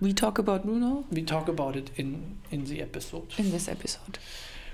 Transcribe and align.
we 0.00 0.12
talk 0.12 0.38
about 0.38 0.62
Bruno 0.64 1.04
We 1.10 1.22
talk 1.24 1.48
about 1.48 1.76
it 1.76 1.90
in, 1.96 2.38
in 2.50 2.64
the 2.64 2.80
episode. 2.80 3.34
in 3.38 3.50
this 3.50 3.68
episode. 3.68 4.18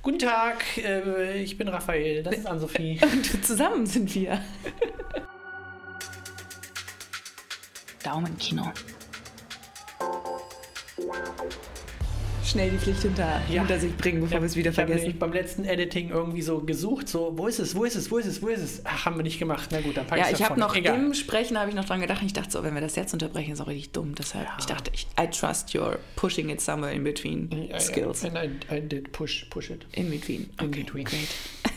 Guten 0.03 0.19
Tag, 0.19 0.62
äh, 0.77 1.42
ich 1.42 1.57
bin 1.57 1.69
Raphael, 1.69 2.23
das 2.23 2.37
ist 2.37 2.46
Ann-Sophie. 2.46 3.00
Und 3.03 3.45
zusammen 3.45 3.87
sind 3.87 4.15
wir. 4.15 4.41
Daumenkino. 8.03 8.71
Schnell 12.55 12.71
die 12.71 12.79
Pflicht 12.79 13.02
hinter, 13.02 13.41
Ja. 13.50 13.62
hinter 13.62 13.80
sich 13.80 13.96
bringen, 13.96 14.20
bevor 14.20 14.41
wir 14.41 14.46
es 14.46 14.55
wieder 14.55 14.70
Ich 14.70 14.77
habe 14.79 14.87
vergessen. 14.87 15.07
nämlich 15.07 15.18
beim 15.18 15.32
letzten 15.32 15.64
Editing 15.64 16.11
irgendwie 16.11 16.41
so 16.41 16.61
gesucht, 16.61 17.09
so, 17.09 17.32
wo 17.37 17.48
ist 17.48 17.59
es, 17.59 17.75
wo 17.75 17.82
ist 17.84 17.96
es, 17.96 18.12
wo 18.12 18.19
ist 18.19 18.27
es, 18.27 18.41
wo 18.43 18.46
ist 18.46 18.61
es? 18.61 18.80
Ach, 18.84 19.07
haben 19.07 19.16
wir 19.16 19.25
nicht 19.25 19.41
gemacht. 19.41 19.70
Na 19.73 19.80
gut, 19.80 19.96
dann 19.96 20.07
pack 20.07 20.20
Ja, 20.20 20.30
ich 20.30 20.41
habe 20.45 20.61
noch 20.61 20.77
Egal. 20.77 20.95
im 20.95 21.14
Sprechen 21.14 21.59
habe 21.59 21.70
ich 21.70 21.75
noch 21.75 21.84
dran 21.84 22.01
gedacht. 22.01 22.20
und 22.20 22.27
Ich 22.27 22.32
dachte 22.32 22.52
so, 22.52 22.62
wenn 22.62 22.73
wir 22.75 22.80
das 22.80 22.95
jetzt 22.95 23.12
unterbrechen, 23.12 23.55
ist 23.55 23.61
auch 23.61 23.66
richtig 23.66 23.91
dumm. 23.91 24.14
Deshalb, 24.14 24.46
ich 24.61 24.66
dachte, 24.66 24.93
ich, 24.95 25.09
I 25.20 25.27
trust 25.29 25.75
your 25.75 25.98
pushing 26.14 26.48
it 26.48 26.61
somewhere 26.61 26.95
in 26.95 27.02
between 27.02 27.51
Ja, 27.51 27.73
ja. 27.73 27.80
skills. 27.80 28.25
And 28.25 28.38
I, 28.38 28.51
I 28.73 28.80
did 28.80 29.11
push, 29.11 29.47
push 29.50 29.70
it. 29.70 29.84
In 29.91 30.09
between. 30.11 30.48
In 30.61 30.69
Okay, 30.69 30.84
between. 30.84 31.06
great. 31.06 31.27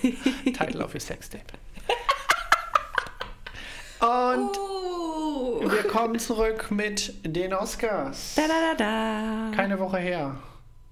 Title 0.55 0.83
of 0.85 0.93
your 0.93 1.01
Sextape. 1.01 1.41
Und 3.99 4.51
Oh. 4.59 5.59
wir 5.63 5.81
kommen 5.89 6.19
zurück 6.19 6.69
mit 6.69 7.15
den 7.25 7.51
Oscars. 7.55 8.35
Da, 8.35 8.43
da, 8.47 8.75
da, 8.77 9.49
da. 9.51 9.55
Keine 9.55 9.79
Woche 9.79 9.97
her, 9.97 10.35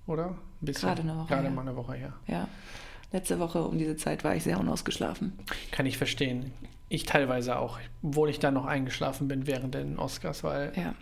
oder? 0.07 0.29
Ein 0.29 0.35
bisschen. 0.61 0.87
Gerade 0.89 1.01
eine 1.01 1.15
Woche 1.17 1.27
Gerade 1.27 1.43
her. 1.43 1.51
mal 1.51 1.61
eine 1.61 1.75
Woche 1.75 1.93
her. 1.95 2.13
Ja. 2.27 2.47
Letzte 3.11 3.39
Woche 3.39 3.63
um 3.63 3.77
diese 3.77 3.95
Zeit 3.95 4.23
war 4.23 4.35
ich 4.35 4.43
sehr 4.43 4.59
unausgeschlafen. 4.59 5.33
Kann 5.71 5.85
ich 5.85 5.97
verstehen. 5.97 6.51
Ich 6.89 7.03
teilweise 7.03 7.57
auch, 7.57 7.79
obwohl 8.03 8.29
ich 8.29 8.39
dann 8.39 8.53
noch 8.53 8.65
eingeschlafen 8.65 9.27
bin 9.27 9.47
während 9.47 9.73
den 9.75 9.97
Oscars, 9.97 10.43
weil 10.43 10.71
Ja. 10.75 10.93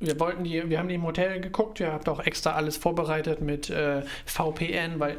wir 0.00 0.18
wollten 0.18 0.44
die, 0.44 0.68
wir 0.70 0.78
haben 0.78 0.88
die 0.88 0.94
im 0.94 1.04
Hotel 1.04 1.40
geguckt, 1.40 1.78
wir 1.80 1.92
habt 1.92 2.08
auch 2.08 2.20
extra 2.20 2.52
alles 2.52 2.76
vorbereitet 2.76 3.40
mit 3.40 3.68
äh, 3.70 4.02
VPN, 4.26 4.98
weil 4.98 5.18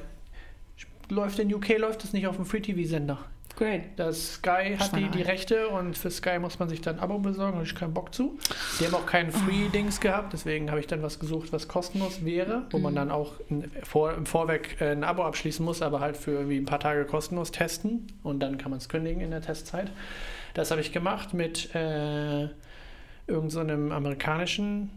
läuft 1.10 1.40
in 1.40 1.54
UK 1.54 1.78
läuft 1.78 2.04
es 2.04 2.14
nicht 2.14 2.28
auf 2.28 2.38
dem 2.38 2.46
Free 2.46 2.62
TV 2.62 2.88
Sender. 2.88 3.20
Great. 3.56 3.84
Das 3.98 4.36
Sky 4.36 4.76
hat 4.78 4.96
die, 4.96 5.10
die 5.10 5.22
Rechte 5.22 5.68
und 5.70 5.98
für 5.98 6.12
Sky 6.12 6.40
muss 6.40 6.60
man 6.60 6.70
sich 6.70 6.82
dann 6.82 6.98
ein 6.98 7.04
Abo 7.04 7.20
besorgen, 7.20 7.54
habe 7.54 7.66
ich 7.66 7.76
keinen 7.76 7.94
Bock 7.94 8.14
zu. 8.14 8.38
Die 8.80 8.86
haben 8.86 8.96
auch 8.96 9.06
keinen 9.06 9.32
Free-Dings 9.32 10.00
gehabt, 10.00 10.34
deswegen 10.34 10.70
habe 10.70 10.80
ich 10.80 10.88
dann 10.88 11.02
was 11.02 11.20
gesucht, 11.20 11.54
was 11.54 11.68
kostenlos 11.68 12.26
wäre, 12.26 12.64
wo 12.72 12.80
man 12.80 12.96
dann 12.96 13.12
auch 13.12 13.34
in, 13.50 13.70
vor, 13.84 14.14
im 14.14 14.26
Vorweg 14.26 14.80
äh, 14.80 14.92
ein 14.92 15.04
Abo 15.04 15.24
abschließen 15.24 15.64
muss, 15.64 15.82
aber 15.82 16.00
halt 16.00 16.18
für 16.18 16.32
irgendwie 16.32 16.58
ein 16.58 16.66
paar 16.66 16.80
Tage 16.80 17.06
kostenlos 17.06 17.52
testen 17.52 18.08
und 18.24 18.40
dann 18.40 18.58
kann 18.58 18.72
man 18.72 18.80
es 18.80 18.90
kündigen 18.90 19.22
in 19.22 19.32
der 19.32 19.42
Testzeit. 19.42 19.92
Das 20.54 20.72
habe 20.72 20.82
ich 20.82 20.92
gemacht 20.92 21.34
mit 21.34 21.74
äh, 21.76 22.50
irgendeinem 23.28 23.90
so 23.90 23.96
amerikanischen 23.96 24.90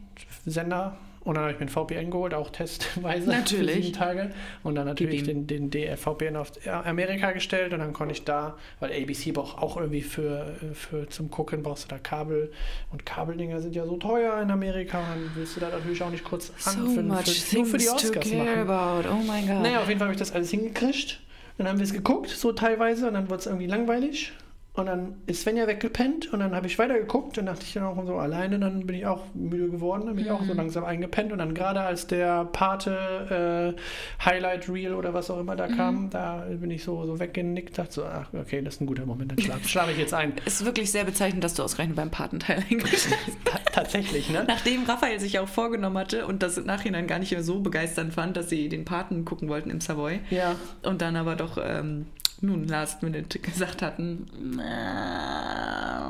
Sender. 0.44 0.96
Und 1.25 1.36
dann 1.36 1.44
habe 1.44 1.55
ich 1.55 1.58
mir 1.58 1.67
ein 1.67 1.69
VPN 1.70 2.11
geholt, 2.11 2.34
auch 2.34 2.50
testweise 2.50 3.30
Natürlich. 3.30 3.77
für 3.77 3.83
sieben 3.83 3.94
Tage. 3.94 4.30
Und 4.62 4.75
dann 4.75 4.86
natürlich 4.86 5.22
den, 5.22 5.47
den 5.47 5.70
DFVPN 5.70 6.36
auf 6.36 6.53
Amerika 6.67 7.33
gestellt 7.33 7.72
und 7.72 7.78
dann 7.78 7.94
konnte 7.94 8.12
ich 8.12 8.25
da, 8.25 8.56
weil 8.80 8.92
ABC 8.92 9.33
braucht 9.33 9.56
auch 9.58 9.78
irgendwie 9.78 10.02
für, 10.02 10.55
für 10.75 11.08
zum 11.08 11.30
Gucken 11.30 11.62
brauchst 11.62 11.84
du 11.84 11.89
da 11.89 11.98
Kabel 11.98 12.52
und 12.92 13.06
Kabeldinger 13.06 13.61
sind 13.61 13.75
ja 13.75 13.86
so 13.86 13.97
teuer 13.97 14.41
in 14.42 14.50
Amerika 14.50 14.98
und 14.98 15.06
dann 15.08 15.30
willst 15.34 15.56
du 15.56 15.61
da 15.61 15.70
natürlich 15.70 16.02
auch 16.02 16.11
nicht 16.11 16.25
kurz 16.25 16.52
So 16.58 16.70
an 16.70 16.95
für, 16.95 17.02
nur 17.02 17.17
für 17.22 17.78
die 17.78 17.89
Oscars 17.89 18.30
care 18.30 18.64
machen. 18.64 18.70
about. 18.70 19.08
Oh 19.11 19.22
mein 19.27 19.47
Gott. 19.47 19.62
Naja, 19.62 19.80
auf 19.80 19.89
jeden 19.89 19.98
Fall 19.98 20.08
habe 20.08 20.14
ich 20.14 20.19
das 20.20 20.33
alles 20.33 20.50
hingekriegt. 20.50 21.20
Dann 21.56 21.69
haben 21.69 21.78
wir 21.78 21.84
es 21.84 21.92
geguckt, 21.92 22.28
so 22.30 22.52
teilweise, 22.52 23.06
und 23.08 23.14
dann 23.14 23.30
wurde 23.30 23.39
es 23.41 23.47
irgendwie 23.47 23.67
langweilig. 23.67 24.33
Und 24.77 24.86
dann 24.86 25.14
ist 25.27 25.42
Svenja 25.42 25.69
weggepennt 25.69 26.33
und 26.33 26.41
dann 26.41 26.53
habe 26.53 26.67
ich 26.67 26.80
weitergeguckt 26.80 27.39
und 27.39 27.47
dachte 27.47 27.62
ich 27.62 27.75
dann 27.75 27.84
auch 27.84 28.05
so 28.06 28.17
alleine, 28.17 28.58
dann 28.58 28.84
bin 28.86 28.97
ich 28.97 29.06
auch 29.06 29.22
müde 29.33 29.70
geworden, 29.70 30.06
dann 30.06 30.17
bin 30.17 30.25
ich 30.25 30.30
auch 30.33 30.42
so 30.42 30.50
Mhm. 30.50 30.56
langsam 30.58 30.83
eingepennt 30.84 31.30
und 31.30 31.39
dann 31.39 31.55
gerade 31.55 31.80
als 31.80 32.08
der 32.08 32.44
Pate 32.47 33.77
äh, 33.78 34.25
Highlight 34.25 34.69
Reel 34.69 34.95
oder 34.95 35.14
was 35.14 35.30
auch 35.30 35.39
immer 35.39 35.52
Mhm. 35.52 35.58
da 35.58 35.69
kam, 35.69 36.11
da 36.11 36.45
bin 36.61 36.72
ich 36.72 36.83
so, 36.83 37.06
so 37.06 37.20
weggenickt, 37.20 37.78
dachte 37.78 37.92
so, 37.92 38.05
ach 38.05 38.27
okay, 38.33 38.63
das 38.63 38.74
ist 38.74 38.80
ein 38.80 38.86
guter 38.86 39.07
Moment, 39.07 39.30
dann 39.30 39.39
schlafe 39.39 39.68
schlaf 39.68 39.90
ich 39.92 39.98
jetzt 39.98 40.13
ein. 40.13 40.33
ist 40.45 40.64
wirklich 40.64 40.90
sehr 40.90 41.05
bezeichnend, 41.05 41.45
dass 41.45 41.55
du 41.55 41.63
ausgerechnet 41.63 41.96
beim 41.96 42.11
Patenteil 42.11 42.64
eingeschlafen 42.68 43.17
hast. 43.27 43.45
Ta 43.45 43.61
tatsächlich, 43.83 44.29
ne? 44.30 44.45
Nachdem 44.48 44.83
Raphael 44.84 45.20
sich 45.20 45.39
auch 45.39 45.48
vorgenommen 45.48 45.98
hatte 45.98 46.27
und 46.27 46.42
das 46.42 46.58
im 46.58 46.67
Nachhinein 46.67 47.07
gar 47.07 47.20
nicht 47.20 47.30
mehr 47.30 47.45
so 47.45 47.61
begeisternd 47.61 48.13
fand, 48.13 48.36
dass 48.36 48.48
sie 48.51 48.68
den 48.68 48.84
Paten 48.84 49.24
gucken 49.24 49.48
wollten 49.48 49.70
im 49.70 49.80
Savoy 49.80 50.18
Ja. 50.30 50.57
und 50.83 51.01
dann 51.01 51.14
aber 51.14 51.36
doch 51.36 51.58
ähm, 51.64 52.07
nun 52.44 52.66
last 52.68 53.02
minute 53.02 53.38
gesagt 53.38 53.82
hatten, 53.82 54.27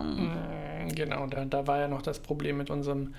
Mm, 0.05 0.95
Genau, 0.95 1.27
da, 1.27 1.45
da 1.45 1.67
war 1.67 1.79
ja 1.81 1.89
noch 1.89 2.03
das 2.03 2.19
Problem 2.21 2.59
mit 2.59 2.71
unserem 2.71 3.15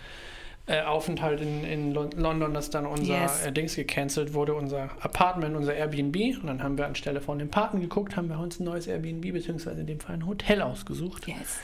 äh, 0.67 0.81
Aufenthalt 0.83 1.41
in, 1.41 1.63
in 1.63 1.93
Lon 1.93 2.11
London, 2.15 2.53
dass 2.53 2.69
dann 2.69 2.85
unser 2.85 3.21
Yes. 3.21 3.45
äh, 3.45 3.51
Dings 3.51 3.75
gecancelt 3.75 4.33
wurde, 4.33 4.53
unser 4.55 4.89
Apartment, 5.01 5.55
unser 5.55 5.73
Airbnb. 5.75 6.15
Und 6.41 6.47
dann 6.47 6.63
haben 6.63 6.77
wir 6.77 6.85
anstelle 6.87 7.21
von 7.21 7.37
dem 7.39 7.49
Paten 7.49 7.81
geguckt, 7.81 8.15
haben 8.15 8.29
wir 8.29 8.39
uns 8.39 8.59
ein 8.59 8.63
neues 8.65 8.87
Airbnb, 8.87 9.31
beziehungsweise 9.33 9.81
in 9.81 9.87
dem 9.87 9.99
Fall 9.99 10.15
ein 10.15 10.25
Hotel 10.25 10.61
ausgesucht. 10.61 11.27
yes. 11.27 11.59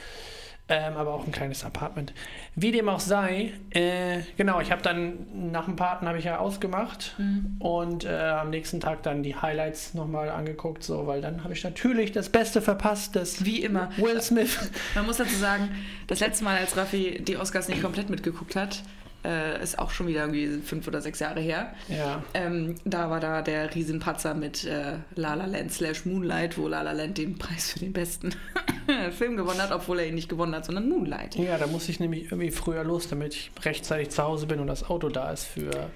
Ähm, 0.69 0.95
aber 0.95 1.13
auch 1.13 1.25
ein 1.25 1.33
kleines 1.33 1.65
Apartment. 1.65 2.13
Wie 2.55 2.71
dem 2.71 2.87
auch 2.87 3.01
sei, 3.01 3.51
äh, 3.71 4.19
genau, 4.37 4.61
ich 4.61 4.71
habe 4.71 4.81
dann 4.81 5.51
nach 5.51 5.65
dem 5.65 5.75
Paten 5.75 6.07
habe 6.07 6.17
ich 6.17 6.23
ja 6.23 6.37
ausgemacht 6.37 7.15
Mhm. 7.17 7.55
und 7.59 8.05
äh, 8.05 8.09
am 8.17 8.51
nächsten 8.51 8.79
Tag 8.79 9.03
dann 9.03 9.21
die 9.21 9.35
Highlights 9.35 9.93
nochmal 9.95 10.29
angeguckt, 10.29 10.81
so, 10.83 11.07
weil 11.07 11.19
dann 11.19 11.43
habe 11.43 11.53
ich 11.53 11.63
natürlich 11.65 12.13
das 12.13 12.29
Beste 12.29 12.61
verpasst, 12.61 13.17
das 13.17 13.43
Wie 13.43 13.61
immer. 13.63 13.89
Will 13.97 14.21
Smith. 14.21 14.71
Man 14.95 15.05
muss 15.07 15.17
dazu 15.17 15.35
sagen, 15.35 15.69
das 16.07 16.21
letzte 16.21 16.45
Mal, 16.45 16.55
als 16.57 16.77
Raffi 16.77 17.21
die 17.21 17.35
Oscars 17.35 17.67
nicht 17.67 17.81
komplett 17.81 18.09
mitgeguckt 18.09 18.55
hat, 18.55 18.81
äh, 19.23 19.61
ist 19.61 19.79
auch 19.79 19.91
schon 19.91 20.07
wieder 20.07 20.21
irgendwie 20.21 20.61
fünf 20.61 20.87
oder 20.87 21.01
sechs 21.01 21.19
Jahre 21.19 21.39
her. 21.39 21.73
Ja. 21.87 22.23
Ähm, 22.33 22.75
da 22.85 23.09
war 23.09 23.19
da 23.19 23.41
der 23.41 23.73
Riesenpatzer 23.73 24.33
mit 24.33 24.65
äh, 24.65 24.93
La 25.15 25.35
La 25.35 25.45
Land 25.45 25.71
slash 25.71 26.05
Moonlight, 26.05 26.57
wo 26.57 26.67
La 26.67 26.81
La 26.81 26.91
Land 26.91 27.17
den 27.17 27.37
Preis 27.37 27.71
für 27.71 27.79
den 27.79 27.93
besten 27.93 28.31
Film 29.17 29.37
gewonnen 29.37 29.61
hat, 29.61 29.71
obwohl 29.71 29.99
er 29.99 30.07
ihn 30.07 30.15
nicht 30.15 30.29
gewonnen 30.29 30.55
hat, 30.55 30.65
sondern 30.65 30.89
Moonlight. 30.89 31.35
Ja, 31.35 31.57
da 31.57 31.67
muss 31.67 31.87
ich 31.89 31.99
nämlich 31.99 32.25
irgendwie 32.25 32.51
früher 32.51 32.83
los, 32.83 33.07
damit 33.07 33.33
ich 33.33 33.51
rechtzeitig 33.63 34.09
zu 34.09 34.23
Hause 34.23 34.47
bin 34.47 34.59
und 34.59 34.67
das 34.67 34.89
Auto 34.89 35.09
da 35.09 35.31
ist 35.31 35.45
für, 35.45 35.89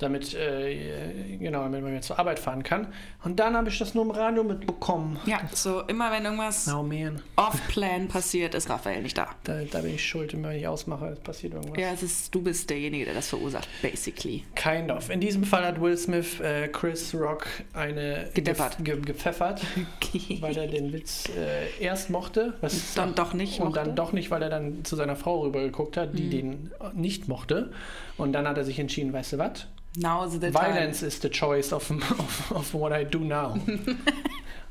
damit, 0.00 0.34
äh, 0.34 1.36
genau, 1.38 1.62
damit 1.62 1.82
man 1.82 1.92
mir 1.92 2.00
zur 2.00 2.18
Arbeit 2.18 2.38
fahren 2.38 2.62
kann. 2.62 2.88
Und 3.22 3.38
dann 3.38 3.56
habe 3.56 3.68
ich 3.68 3.78
das 3.78 3.94
nur 3.94 4.04
im 4.04 4.10
Radio 4.10 4.42
mitbekommen. 4.44 5.18
Ja, 5.26 5.40
so 5.52 5.82
immer 5.82 6.10
wenn 6.10 6.24
irgendwas 6.24 6.68
Oh 6.72 6.84
off-plan 7.36 8.08
passiert, 8.08 8.54
ist 8.54 8.68
Raphael 8.70 9.02
nicht 9.02 9.16
da. 9.18 9.28
da, 9.44 9.62
da 9.64 9.80
bin 9.80 9.94
ich 9.94 10.06
schuld, 10.06 10.32
wenn 10.32 10.50
ich 10.56 10.66
ausmache, 10.66 11.06
es 11.08 11.20
passiert 11.20 11.54
irgendwas. 11.54 11.78
Ja, 11.80 11.92
es 11.92 12.02
ist, 12.02 12.34
du 12.34 12.42
bist 12.42 12.68
derjenige, 12.70 13.04
der 13.06 13.14
das 13.14 13.28
verursacht, 13.28 13.68
basically. 13.82 14.44
Kind 14.54 14.90
of. 14.90 15.10
In 15.10 15.20
diesem 15.20 15.44
Fall 15.44 15.64
hat 15.64 15.80
Will 15.80 15.96
Smith 15.96 16.40
äh, 16.40 16.68
Chris 16.68 17.14
Rock 17.14 17.46
eine 17.72 18.28
Gedeppert. 18.34 18.76
ge 18.84 18.98
gepfeffert, 19.00 19.62
weil 20.40 20.56
er 20.56 20.66
den 20.66 20.92
Witz 20.92 21.28
äh, 21.36 21.82
erst 21.82 22.10
mochte. 22.10 22.54
Was 22.60 22.94
Dann 22.94 23.14
doch 23.14 23.34
nicht 23.34 23.60
Und 23.60 23.68
mochte. 23.68 23.80
dann 23.84 23.96
doch 23.96 24.12
nicht, 24.12 24.30
weil 24.30 24.42
er 24.42 24.50
dann 24.50 24.84
zu 24.84 24.96
seiner 24.96 25.16
Frau 25.16 25.40
rübergeguckt 25.42 25.96
hat, 25.96 26.18
die 26.18 26.30
den 26.30 26.70
nicht 26.94 27.28
mochte. 27.28 27.72
Und 28.16 28.32
dann 28.32 28.46
hat 28.48 28.56
er 28.58 28.64
sich 28.64 28.78
entschieden, 28.78 29.12
weißt 29.12 29.34
du 29.34 29.38
was? 29.38 29.66
Now's 29.96 30.32
the 30.32 30.50
time. 30.50 30.52
Violence 30.52 31.02
is 31.02 31.18
the 31.18 31.28
choice 31.28 31.72
of, 31.72 31.90
of, 31.90 32.52
of 32.52 32.74
what 32.74 32.92
I 32.92 33.04
do 33.04 33.18
now. 33.18 33.56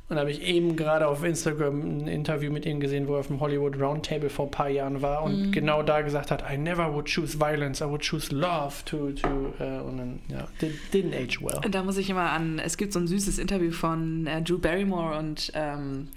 Und 0.09 0.15
da 0.15 0.21
habe 0.21 0.31
ich 0.31 0.41
eben 0.41 0.75
gerade 0.75 1.07
auf 1.07 1.23
Instagram 1.23 1.81
ein 1.81 2.07
Interview 2.07 2.51
mit 2.51 2.65
ihm 2.65 2.79
gesehen, 2.79 3.07
wo 3.07 3.13
er 3.13 3.19
auf 3.19 3.27
dem 3.27 3.39
Hollywood 3.39 3.79
Roundtable 3.79 4.31
vor 4.31 4.47
ein 4.47 4.51
paar 4.51 4.69
Jahren 4.69 5.03
war 5.03 5.21
und 5.21 5.51
genau 5.51 5.83
da 5.83 6.01
gesagt 6.01 6.31
hat, 6.31 6.43
I 6.51 6.57
never 6.57 6.91
would 6.91 7.05
choose 7.05 7.39
violence, 7.39 7.79
I 7.79 7.85
would 7.85 8.01
choose 8.01 8.33
love 8.33 8.83
to, 8.85 9.11
to 9.11 9.53
äh, 9.59 9.79
und 9.81 9.97
dann, 9.97 10.19
ja, 10.27 10.47
did, 10.59 10.73
didn't 10.91 11.13
age 11.15 11.39
well. 11.39 11.61
Da 11.69 11.83
muss 11.83 11.97
ich 11.97 12.09
immer 12.09 12.31
an, 12.31 12.57
es 12.57 12.75
gibt 12.77 12.93
so 12.93 12.99
ein 12.99 13.05
süßes 13.05 13.37
Interview 13.37 13.71
von 13.71 14.25
äh, 14.25 14.41
Drew 14.41 14.57
Barrymore 14.57 15.15
und 15.19 15.51
ähm, 15.53 16.07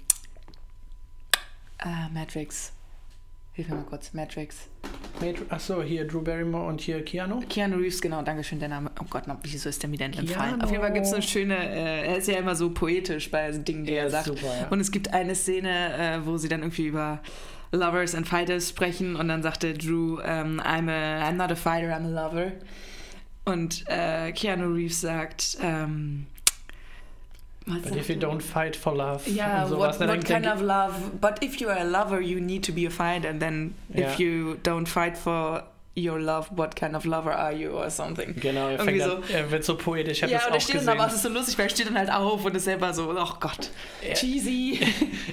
äh, 1.77 2.11
Matrix. 2.11 2.73
Hilf 3.53 3.69
mir 3.69 3.75
mal 3.75 3.83
kurz, 3.83 4.11
Matrix. 4.13 4.69
Achso, 5.49 5.81
hier 5.81 6.05
Drew 6.05 6.21
Barrymore 6.21 6.67
und 6.67 6.81
hier 6.81 7.03
Keanu. 7.03 7.39
Keanu 7.47 7.77
Reeves, 7.77 8.01
genau, 8.01 8.21
Dankeschön, 8.23 8.59
der 8.59 8.67
Name. 8.69 8.91
Oh 8.99 9.05
Gott, 9.09 9.23
wieso 9.43 9.69
ist 9.69 9.81
der 9.81 9.89
mir 9.89 9.97
denn 9.97 10.11
entfallen? 10.13 10.61
Auf 10.61 10.69
jeden 10.69 10.81
Fall 10.83 10.91
gibt 10.91 11.05
es 11.05 11.13
eine 11.13 11.21
schöne, 11.21 11.55
äh, 11.55 12.07
er 12.07 12.17
ist 12.17 12.27
ja 12.27 12.37
immer 12.37 12.55
so 12.55 12.71
poetisch 12.71 13.31
bei 13.31 13.49
Dingen, 13.51 13.85
die 13.85 13.93
Er 13.93 14.03
er 14.05 14.09
sagt. 14.09 14.25
super, 14.25 14.47
ja. 14.61 14.67
Und 14.69 14.79
es 14.81 14.91
gibt 14.91 15.13
eine 15.13 15.33
Szene, 15.35 15.93
äh, 15.97 16.25
wo 16.25 16.37
sie 16.37 16.49
dann 16.49 16.61
irgendwie 16.61 16.87
über 16.87 17.21
Lovers 17.71 18.15
and 18.15 18.27
Fighters 18.27 18.69
sprechen 18.69 19.15
und 19.15 19.27
dann 19.29 19.41
sagte 19.43 19.73
Drew, 19.73 20.19
ähm, 20.23 20.59
I'm, 20.59 20.89
a, 20.89 21.29
I'm 21.29 21.33
not 21.33 21.51
a 21.51 21.55
fighter, 21.55 21.87
I'm 21.95 22.05
a 22.05 22.25
lover. 22.27 22.51
Und 23.45 23.85
äh, 23.87 24.31
Keanu 24.33 24.73
Reeves 24.73 25.01
sagt, 25.01 25.57
ähm, 25.61 26.25
was 27.67 27.81
But 27.83 27.97
if 27.97 28.09
you 28.09 28.15
don't 28.15 28.41
fight 28.41 28.75
for 28.75 28.93
love 28.93 29.27
yeah, 29.27 29.63
sowas, 29.63 29.77
what, 29.77 29.99
what 29.99 30.25
kind 30.25 30.45
of 30.45 30.61
love? 30.61 31.19
But 31.21 31.41
if 31.41 31.61
you 31.61 31.69
are 31.69 31.77
a 31.77 31.85
lover, 31.85 32.19
you 32.21 32.39
need 32.39 32.63
to 32.63 32.71
be 32.71 32.85
a 32.85 32.89
fighter. 32.89 33.27
And 33.29 33.41
then 33.41 33.75
Ja. 33.93 34.07
if 34.07 34.19
you 34.19 34.59
don't 34.63 34.85
fight 34.87 35.17
for 35.17 35.63
your 35.95 36.19
love, 36.19 36.47
what 36.55 36.75
kind 36.75 36.95
of 36.95 37.05
lover 37.05 37.31
are 37.35 37.53
you 37.53 37.69
or 37.71 37.87
something. 37.89 38.33
Genau, 38.39 38.69
er, 38.69 38.79
fängt 38.79 39.01
so. 39.03 39.17
an, 39.17 39.23
er 39.31 39.51
wird 39.51 39.63
so 39.63 39.75
poetisch. 39.77 40.23
Ich 40.23 40.29
Ja, 40.31 40.37
das 40.39 40.47
und 40.47 40.53
er 40.55 40.59
steht 40.59 40.75
dann 40.75 40.79
gesehen. 40.85 40.97
da, 40.97 41.05
was 41.05 41.13
ist 41.13 41.21
so 41.23 41.29
lustig, 41.29 41.57
weil 41.59 41.65
er 41.67 41.69
steht 41.69 41.87
dann 41.87 41.97
halt 41.97 42.11
auf 42.11 42.43
und 42.43 42.55
ist 42.55 42.63
selber 42.65 42.91
so, 42.93 43.11
oh 43.11 43.33
Gott, 43.39 43.69
Ja. 44.07 44.13
cheesy. 44.15 44.79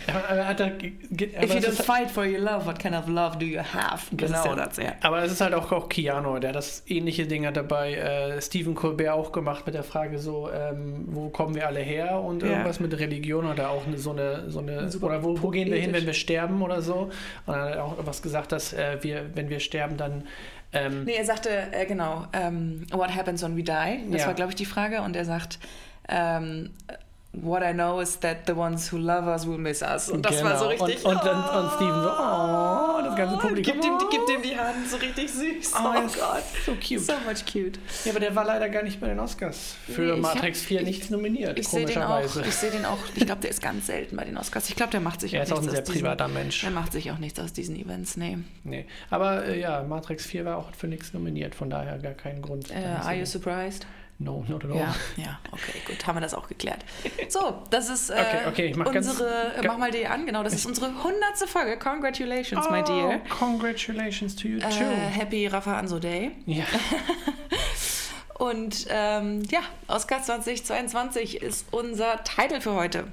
Aber 0.06 0.18
er 0.36 0.46
hat 0.48 0.60
aber 0.60 0.72
If 0.82 0.92
you 1.10 1.26
es 1.38 1.50
don't 1.50 1.68
ist- 1.68 1.82
fight 1.82 2.10
for 2.10 2.24
your 2.26 2.38
love, 2.40 2.66
what 2.66 2.78
kind 2.78 2.94
of 2.94 3.08
love 3.08 3.38
do 3.38 3.46
you 3.46 3.58
have? 3.60 4.04
Das 4.14 4.30
Genau. 4.30 4.54
der 4.54 4.64
Satz, 4.64 4.76
ja. 4.76 4.92
Aber 5.00 5.22
es 5.22 5.32
ist 5.32 5.40
halt 5.40 5.54
auch, 5.54 5.72
auch 5.72 5.88
Keanu, 5.88 6.38
der 6.40 6.52
das 6.52 6.82
ähnliche 6.86 7.26
Ding 7.26 7.46
hat 7.46 7.56
dabei 7.56 7.94
äh, 7.94 8.42
Stephen 8.42 8.74
Colbert 8.74 9.10
auch 9.14 9.32
gemacht 9.32 9.64
mit 9.64 9.74
der 9.74 9.84
Frage 9.84 10.18
so, 10.18 10.50
ähm, 10.52 11.04
wo 11.06 11.30
kommen 11.30 11.54
wir 11.54 11.66
alle 11.66 11.80
her 11.80 12.20
und 12.20 12.42
Ja. 12.42 12.50
irgendwas 12.50 12.80
mit 12.80 12.98
Religion 12.98 13.46
oder 13.46 13.70
auch 13.70 13.86
eine, 13.86 13.96
so 13.96 14.10
eine, 14.10 14.50
so 14.50 14.58
eine 14.58 14.90
Super 14.90 15.06
oder 15.06 15.22
wo, 15.24 15.40
wo 15.40 15.48
gehen 15.48 15.70
wir 15.70 15.78
hin, 15.78 15.92
wenn 15.94 16.04
wir 16.04 16.12
sterben 16.12 16.60
oder 16.60 16.82
so. 16.82 17.10
Und 17.46 17.54
dann 17.54 17.60
hat 17.62 17.74
er 17.76 17.84
auch 17.84 17.94
was 18.04 18.20
gesagt, 18.20 18.52
dass 18.52 18.72
äh, 18.74 18.98
wir, 19.00 19.24
wenn 19.34 19.48
wir 19.48 19.60
sterben, 19.60 19.96
dann 19.96 20.24
ähm, 20.72 21.04
Nee, 21.04 21.14
er 21.14 21.24
sagte, 21.24 21.50
äh, 21.72 21.86
genau, 21.86 22.26
ähm, 22.32 22.86
what 22.92 23.14
happens 23.14 23.42
when 23.42 23.56
we 23.56 23.62
die? 23.62 24.10
Das 24.10 24.20
Ja. 24.22 24.26
war, 24.28 24.34
glaube 24.34 24.50
ich, 24.50 24.56
die 24.56 24.66
Frage. 24.66 25.02
Und 25.02 25.16
er 25.16 25.24
sagt, 25.24 25.58
ähm, 26.08 26.70
what 27.32 27.62
I 27.62 27.72
know 27.72 28.00
is 28.00 28.18
that 28.20 28.38
the 28.46 28.52
ones 28.56 28.90
who 28.92 28.98
love 28.98 29.26
us 29.28 29.46
will 29.46 29.56
miss 29.58 29.82
us. 29.82 30.08
Und 30.08 30.26
das 30.26 30.42
war 30.42 30.58
so 30.58 30.68
Genau. 30.68 30.84
richtig. 30.84 31.04
Und, 31.04 31.14
und, 31.14 31.22
und, 31.22 31.28
und 31.28 31.70
Steven 31.76 32.02
so, 32.02 32.10
oh, 32.10 33.00
das 33.04 33.16
ganze 33.16 33.36
Publikum. 33.38 33.72
Gibt 33.72 33.84
ihm, 33.84 33.98
gibt 34.10 34.30
ihm 34.30 34.42
die 34.42 34.58
Hand, 34.58 34.88
so 34.90 34.96
richtig 34.96 35.30
süß. 35.30 35.72
Oh, 35.74 35.78
Oh, 35.84 35.92
er 35.94 36.02
Gott. 36.02 36.42
so 36.66 36.72
cute. 36.74 37.00
So 37.00 37.12
much 37.24 37.44
cute. 37.46 37.78
Ja, 38.04 38.10
aber 38.12 38.20
der 38.20 38.34
war 38.34 38.44
leider 38.44 38.68
gar 38.68 38.82
nicht 38.82 39.00
bei 39.00 39.06
den 39.08 39.20
Oscars 39.20 39.76
für 39.86 40.02
Nee, 40.02 40.12
ich 40.14 40.20
Matrix 40.20 40.60
hab- 40.60 40.66
4 40.66 40.80
ich- 40.80 40.86
nichts 40.86 41.10
nominiert, 41.10 41.58
Ich 41.58 41.66
auch. 41.68 41.70
komischerweise. 41.70 42.42
Ich 42.42 42.54
sehe 42.54 42.70
den 42.72 42.84
auch. 42.84 42.98
Ich 43.14 43.24
glaube, 43.26 43.40
der 43.42 43.50
ist 43.50 43.62
ganz 43.62 43.86
selten 43.86 44.16
bei 44.16 44.24
den 44.24 44.36
Oscars. 44.36 44.68
Ich 44.68 44.74
glaube, 44.76 44.90
der 44.90 45.00
macht 45.00 45.20
sich 45.20 45.32
Er 45.34 45.40
auch 45.42 45.44
ist 45.46 45.52
auch 45.52 45.56
ein 45.58 45.60
nichts 45.62 45.72
sehr 45.74 45.82
aus 45.82 45.86
diesen- 45.88 46.02
privater 46.02 46.28
Mensch. 46.28 46.60
Der 46.62 46.70
macht 46.70 46.92
sich 46.92 47.10
auch 47.12 47.18
nichts 47.18 47.38
aus 47.38 47.52
diesen 47.52 47.76
Events, 47.76 48.16
nee. 48.16 48.38
Nee. 48.64 48.86
Aber 49.08 49.44
äh, 49.46 49.60
ja, 49.60 49.82
Matrix 49.84 50.26
4 50.26 50.44
war 50.44 50.56
auch 50.56 50.74
für 50.76 50.88
nichts 50.88 51.12
nominiert, 51.12 51.54
von 51.54 51.70
daher 51.70 51.98
gar 51.98 52.14
keinen 52.14 52.42
Grund. 52.42 52.70
Äh, 52.72 52.84
are 53.02 53.14
you 53.14 53.24
surprised? 53.24 53.86
No, 54.22 54.44
not 54.48 54.62
at 54.66 54.70
all. 54.70 54.76
Ja, 54.76 54.94
ja, 55.16 55.38
okay, 55.50 55.80
gut, 55.86 56.06
haben 56.06 56.16
wir 56.16 56.20
das 56.20 56.34
auch 56.34 56.46
geklärt. 56.46 56.84
So, 57.30 57.62
das 57.70 57.88
ist 57.88 58.10
äh, 58.10 58.14
Okay, 58.20 58.38
okay, 58.48 58.66
ich 58.66 58.76
mach 58.76 58.92
ganz- 58.92 59.08
unsere, 59.08 59.54
äh, 59.56 59.66
mach 59.66 59.78
mal 59.78 59.90
die 59.90 60.06
an, 60.06 60.26
genau, 60.26 60.42
das 60.42 60.52
ist 60.52 60.66
unsere 60.66 60.88
hundertste 61.02 61.46
Folge. 61.48 61.78
Congratulations, 61.78 62.68
my 62.70 62.82
dear. 62.82 63.20
Oh, 63.24 63.34
congratulations 63.38 64.36
to 64.36 64.46
you 64.48 64.58
Äh, 64.58 64.68
too. 64.68 64.84
happy 65.18 65.46
Rafa 65.46 65.78
Anso 65.78 65.98
Day. 65.98 66.32
ja. 66.46 66.64
Und 68.38 68.86
ähm, 68.88 69.42
ja, 69.50 69.60
Oscar 69.88 70.22
2022 70.22 71.42
ist 71.42 71.66
unser 71.72 72.22
Titel 72.24 72.60
für 72.60 72.72
heute. 72.74 73.04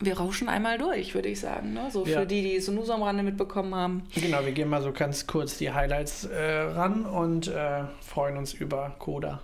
Wir 0.00 0.18
rauschen 0.18 0.48
einmal 0.48 0.78
durch, 0.78 1.14
würde 1.14 1.28
ich 1.28 1.38
sagen. 1.38 1.74
Ne? 1.74 1.90
So 1.92 2.04
für 2.04 2.10
Ja. 2.10 2.24
die, 2.24 2.42
die 2.42 2.56
es 2.56 2.66
nur 2.66 2.84
so 2.84 2.92
am 2.92 3.02
Rande 3.04 3.22
mitbekommen 3.22 3.72
haben. 3.74 4.02
Genau, 4.14 4.44
wir 4.44 4.50
gehen 4.50 4.68
mal 4.68 4.82
so 4.82 4.90
ganz 4.92 5.28
kurz 5.28 5.58
die 5.58 5.70
Highlights 5.72 6.24
äh, 6.24 6.42
ran 6.60 7.06
und 7.06 7.46
äh, 7.48 7.84
freuen 8.00 8.36
uns 8.36 8.52
über 8.52 8.96
Coda. 8.98 9.40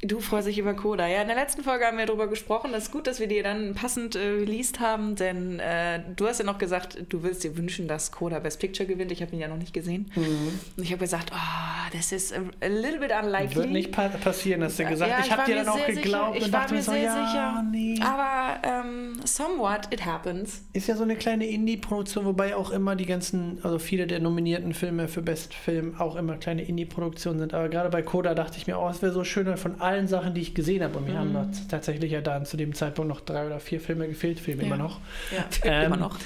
Du 0.00 0.20
freust 0.20 0.46
dich 0.46 0.58
über 0.58 0.74
Coda. 0.74 1.08
Ja, 1.08 1.22
in 1.22 1.26
der 1.26 1.36
letzten 1.36 1.64
Folge 1.64 1.84
haben 1.84 1.98
wir 1.98 2.06
darüber 2.06 2.28
gesprochen. 2.28 2.70
Das 2.70 2.84
ist 2.84 2.92
gut, 2.92 3.08
dass 3.08 3.18
wir 3.18 3.26
die 3.26 3.42
dann 3.42 3.74
passend 3.74 4.14
äh, 4.14 4.20
released 4.20 4.78
haben, 4.78 5.16
denn 5.16 5.58
äh, 5.58 6.00
du 6.14 6.28
hast 6.28 6.38
ja 6.38 6.44
noch 6.44 6.58
gesagt, 6.58 6.98
du 7.08 7.24
willst 7.24 7.42
dir 7.42 7.56
wünschen, 7.56 7.88
dass 7.88 8.12
Coda 8.12 8.38
Best 8.38 8.60
Picture 8.60 8.88
gewinnt. 8.88 9.10
Ich 9.10 9.22
habe 9.22 9.32
ihn 9.34 9.40
ja 9.40 9.48
noch 9.48 9.56
nicht 9.56 9.74
gesehen. 9.74 10.12
Und 10.14 10.84
ich 10.84 10.92
habe 10.92 11.00
gesagt, 11.00 11.32
oh, 11.34 11.90
das 11.92 12.12
ist 12.12 12.32
a, 12.32 12.66
little 12.66 13.00
bit 13.00 13.10
unlikely. 13.10 13.56
Wird 13.56 13.70
nicht 13.70 13.90
pa 13.90 14.06
passieren, 14.08 14.62
hast 14.62 14.78
du 14.78 14.84
gesagt. 14.84 15.10
Ja, 15.10 15.18
ich 15.18 15.32
habe 15.32 15.44
dir 15.46 15.56
dann 15.56 15.68
auch 15.68 15.84
geglaubt 15.84 16.04
sicher. 16.04 16.30
und 16.30 16.36
Ich 16.36 16.52
war 16.52 16.70
mir 16.70 16.82
so, 16.82 16.92
sehr 16.92 17.02
ja, 17.02 17.26
sicher. 17.26 17.64
nee. 17.68 18.00
Aber 18.00 18.62
ähm, 18.62 19.16
somewhat 19.24 19.92
it 19.92 20.06
happens. 20.06 20.62
Ist 20.74 20.86
ja 20.86 20.94
so 20.94 21.02
eine 21.02 21.16
kleine 21.16 21.46
Indie-Produktion, 21.48 22.24
wobei 22.24 22.54
auch 22.54 22.70
immer 22.70 22.94
die 22.94 23.06
ganzen, 23.06 23.58
also 23.64 23.80
viele 23.80 24.06
der 24.06 24.20
nominierten 24.20 24.74
Filme 24.74 25.08
für 25.08 25.22
Best 25.22 25.54
Film 25.54 25.96
auch 25.98 26.14
immer 26.14 26.36
kleine 26.36 26.62
Indie-Produktionen 26.62 27.40
sind. 27.40 27.52
Aber 27.52 27.68
gerade 27.68 27.88
bei 27.88 28.02
Coda 28.02 28.34
dachte 28.34 28.58
ich 28.58 28.68
mir, 28.68 28.78
oh, 28.78 28.88
es 28.88 29.02
wäre 29.02 29.12
so 29.12 29.24
schön 29.24 29.48
von 29.56 29.80
allen 29.80 29.87
Sachen, 30.08 30.34
die 30.34 30.40
ich 30.40 30.54
gesehen 30.54 30.82
habe. 30.82 30.98
Und 30.98 31.06
mir 31.06 31.18
haben 31.18 31.32
noch 31.32 31.46
tatsächlich 31.70 32.12
ja 32.12 32.20
dann 32.20 32.44
zu 32.46 32.56
dem 32.56 32.74
Zeitpunkt 32.74 33.08
noch 33.08 33.20
drei 33.20 33.46
oder 33.46 33.60
vier 33.60 33.80
Filme 33.80 34.06
gefehlt, 34.08 34.38
Filme 34.40 34.62
Ja. 34.62 34.66
immer 34.68 34.76
noch. 34.76 35.00
Ja, 35.34 35.44
Ähm, 35.64 35.86
immer 35.86 35.96
noch. 35.96 36.16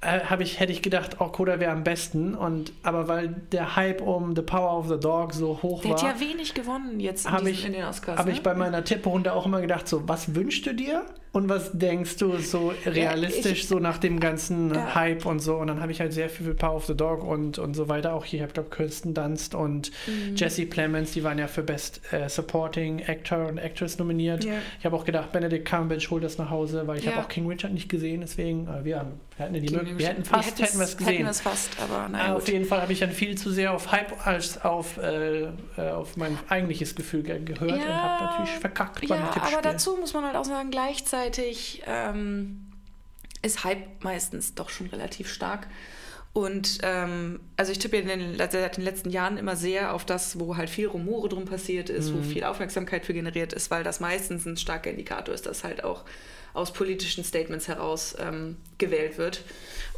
Äh, 0.00 0.20
ich, 0.44 0.60
hätte 0.60 0.70
ich 0.70 0.80
gedacht, 0.82 1.16
oh, 1.18 1.26
Coda 1.26 1.58
wäre 1.58 1.72
am 1.72 1.82
besten. 1.82 2.34
Und, 2.36 2.72
aber 2.84 3.08
weil 3.08 3.28
der 3.52 3.74
Hype 3.74 4.00
um 4.00 4.36
The 4.36 4.42
Power 4.42 4.78
of 4.78 4.88
the 4.88 4.98
Dog 4.98 5.34
so 5.34 5.58
hoch 5.60 5.82
Der 5.82 5.90
hat 5.92 6.02
war, 6.04 6.14
ja 6.14 6.20
wenig 6.20 6.54
gewonnen 6.54 7.00
jetzt 7.00 7.26
in, 7.26 7.32
diesen, 7.32 7.46
ich- 7.48 7.66
in 7.66 7.72
den 7.72 7.84
Oscars. 7.84 8.16
habe 8.18 8.28
ne? 8.30 8.34
ich 8.36 8.42
bei 8.42 8.54
meiner 8.54 8.84
Tipprunde 8.84 9.32
auch 9.32 9.44
immer 9.46 9.60
gedacht, 9.60 9.88
so, 9.88 10.08
was 10.08 10.34
wünschst 10.36 10.66
du 10.66 10.72
dir? 10.74 11.04
Und 11.32 11.48
was 11.48 11.70
denkst 11.72 12.16
du 12.16 12.38
so 12.38 12.72
realistisch, 12.86 13.66
so 13.66 13.78
nach 13.78 13.98
dem 13.98 14.18
ganzen 14.18 14.74
Ja. 14.74 14.94
Hype 14.94 15.26
und 15.26 15.40
so? 15.40 15.56
Und 15.56 15.66
dann 15.66 15.80
habe 15.82 15.92
ich 15.92 16.00
halt 16.00 16.12
sehr 16.12 16.28
viel 16.30 16.46
für 16.46 16.54
Power 16.54 16.76
of 16.76 16.86
the 16.86 16.96
Dog 16.96 17.22
und, 17.22 17.58
und 17.58 17.74
so 17.74 17.88
weiter. 17.88 18.14
Auch 18.14 18.24
hier, 18.24 18.38
ich 18.38 18.42
habe 18.42 18.52
glaube 18.54 18.70
Kirsten 18.70 19.14
Dunst 19.14 19.54
und 19.54 19.90
Mhm. 20.06 20.36
Jesse 20.36 20.64
Plemons, 20.66 21.12
die 21.12 21.22
waren 21.24 21.38
ja 21.38 21.46
für 21.46 21.62
Best 21.62 22.00
äh, 22.12 22.28
Supporting 22.28 23.02
Actor 23.06 23.46
und 23.48 23.58
Actress 23.58 23.98
nominiert. 23.98 24.44
Ja. 24.44 24.54
Ich 24.78 24.84
habe 24.86 24.96
auch 24.96 25.04
gedacht, 25.04 25.30
Benedict 25.32 25.68
Cumberbatch 25.68 26.10
holt 26.10 26.24
das 26.24 26.38
nach 26.38 26.50
Hause, 26.50 26.86
weil 26.86 26.98
ich 26.98 27.04
Ja. 27.04 27.12
habe 27.12 27.24
auch 27.24 27.28
King 27.28 27.46
Richard 27.46 27.72
nicht 27.74 27.88
gesehen, 27.88 28.20
deswegen, 28.22 28.66
äh, 28.66 28.84
wir, 28.84 29.00
haben, 29.00 29.20
wir 29.36 29.44
hatten 29.44 29.54
ja 29.54 29.60
die 29.60 29.68
Möglichkeit, 29.74 29.98
wir 29.98 30.08
hätten 30.08 30.24
fast, 30.24 30.58
Wir 30.58 30.64
hätten 30.66 30.80
es 30.80 30.90
Hätten 30.92 31.04
gesehen. 31.04 31.26
es 31.26 31.40
fast, 31.42 31.70
aber 31.82 32.08
naja, 32.08 32.32
Ah, 32.32 32.36
auf 32.36 32.48
jeden 32.48 32.64
Fall 32.64 32.80
habe 32.80 32.92
ich 32.92 33.00
dann 33.00 33.12
viel 33.12 33.36
zu 33.36 33.50
sehr 33.50 33.72
auf 33.74 33.92
Hype 33.92 34.26
als 34.26 34.64
auf, 34.64 34.96
äh, 34.98 35.42
äh, 35.42 35.90
auf 35.92 36.16
mein 36.16 36.38
eigentliches 36.48 36.94
Gefühl 36.94 37.22
ge 37.22 37.38
gehört 37.44 37.72
und 37.72 37.78
Ja, 37.78 38.02
habe 38.02 38.24
natürlich 38.24 38.50
verkackt 38.58 39.06
beim 39.08 39.18
Ja, 39.20 39.30
Tippspiel. 39.30 39.58
aber 39.58 39.62
dazu 39.62 39.96
muss 39.96 40.14
man 40.14 40.24
halt 40.24 40.36
auch 40.36 40.44
sagen, 40.44 40.70
gleichzeitig 40.70 41.17
ähm, 41.86 42.66
ist 43.42 43.64
Hype 43.64 44.02
meistens 44.02 44.54
doch 44.54 44.70
schon 44.70 44.88
relativ 44.88 45.32
stark. 45.32 45.68
Und 46.32 46.78
ähm, 46.82 47.40
also 47.56 47.72
ich 47.72 47.78
tippe 47.78 47.96
in 47.96 48.06
den, 48.06 48.36
seit 48.38 48.76
den 48.76 48.84
letzten 48.84 49.10
Jahren 49.10 49.38
immer 49.38 49.56
sehr 49.56 49.94
auf 49.94 50.04
das, 50.04 50.38
wo 50.38 50.56
halt 50.56 50.70
viel 50.70 50.86
Rumore 50.86 51.28
drum 51.28 51.46
passiert 51.46 51.90
ist, 51.90 52.14
wo 52.14 52.22
viel 52.22 52.44
Aufmerksamkeit 52.44 53.04
für 53.04 53.14
generiert 53.14 53.52
ist, 53.52 53.70
weil 53.70 53.82
das 53.82 53.98
meistens 53.98 54.44
ein 54.46 54.56
starker 54.56 54.90
Indikator 54.90 55.34
ist, 55.34 55.46
dass 55.46 55.64
halt 55.64 55.82
auch 55.82 56.04
aus 56.54 56.72
politischen 56.72 57.24
Statements 57.24 57.66
heraus 57.66 58.14
ähm, 58.20 58.56
gewählt 58.78 59.18
wird. 59.18 59.42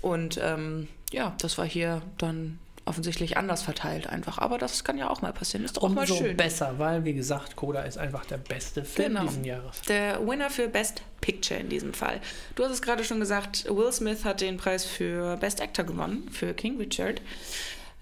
Und 0.01 0.39
ähm, 0.43 0.89
ja, 1.13 1.35
das 1.41 1.59
war 1.59 1.67
hier 1.67 2.01
dann 2.17 2.59
offensichtlich 2.91 3.37
anders 3.39 3.63
verteilt 3.63 4.07
einfach. 4.09 4.37
Aber 4.39 4.59
das 4.59 4.85
kann 4.85 4.99
ja 4.99 5.09
auch 5.09 5.23
mal 5.23 5.33
passieren. 5.33 5.65
Ist 5.65 5.77
doch 5.79 5.85
auch 5.85 5.89
mal 5.89 6.03
Umso 6.03 6.17
schön. 6.17 6.37
besser, 6.37 6.75
weil, 6.79 7.05
wie 7.07 7.15
gesagt, 7.15 7.57
Coda 7.57 7.83
ist 7.83 7.97
einfach 7.97 8.27
der 8.27 8.37
beste 8.37 8.85
Film 8.85 9.15
Genau. 9.15 9.23
diesen 9.27 9.45
Jahres. 9.45 9.81
Der 9.83 10.21
Winner 10.27 10.51
für 10.51 10.69
Best 10.69 11.03
Picture 11.23 11.59
in 11.59 11.69
diesem 11.71 11.95
Fall. 11.95 12.21
Du 12.57 12.65
hast 12.65 12.73
es 12.73 12.83
gerade 12.83 13.05
schon 13.05 13.21
gesagt, 13.21 13.65
Will 13.69 13.91
Smith 13.93 14.25
hat 14.25 14.43
den 14.43 14.59
Preis 14.59 14.85
für 14.85 15.37
Best 15.39 15.63
Actor 15.63 15.85
gewonnen, 15.87 16.29
für 16.31 16.53
King 16.53 16.77
Richard. 16.79 17.23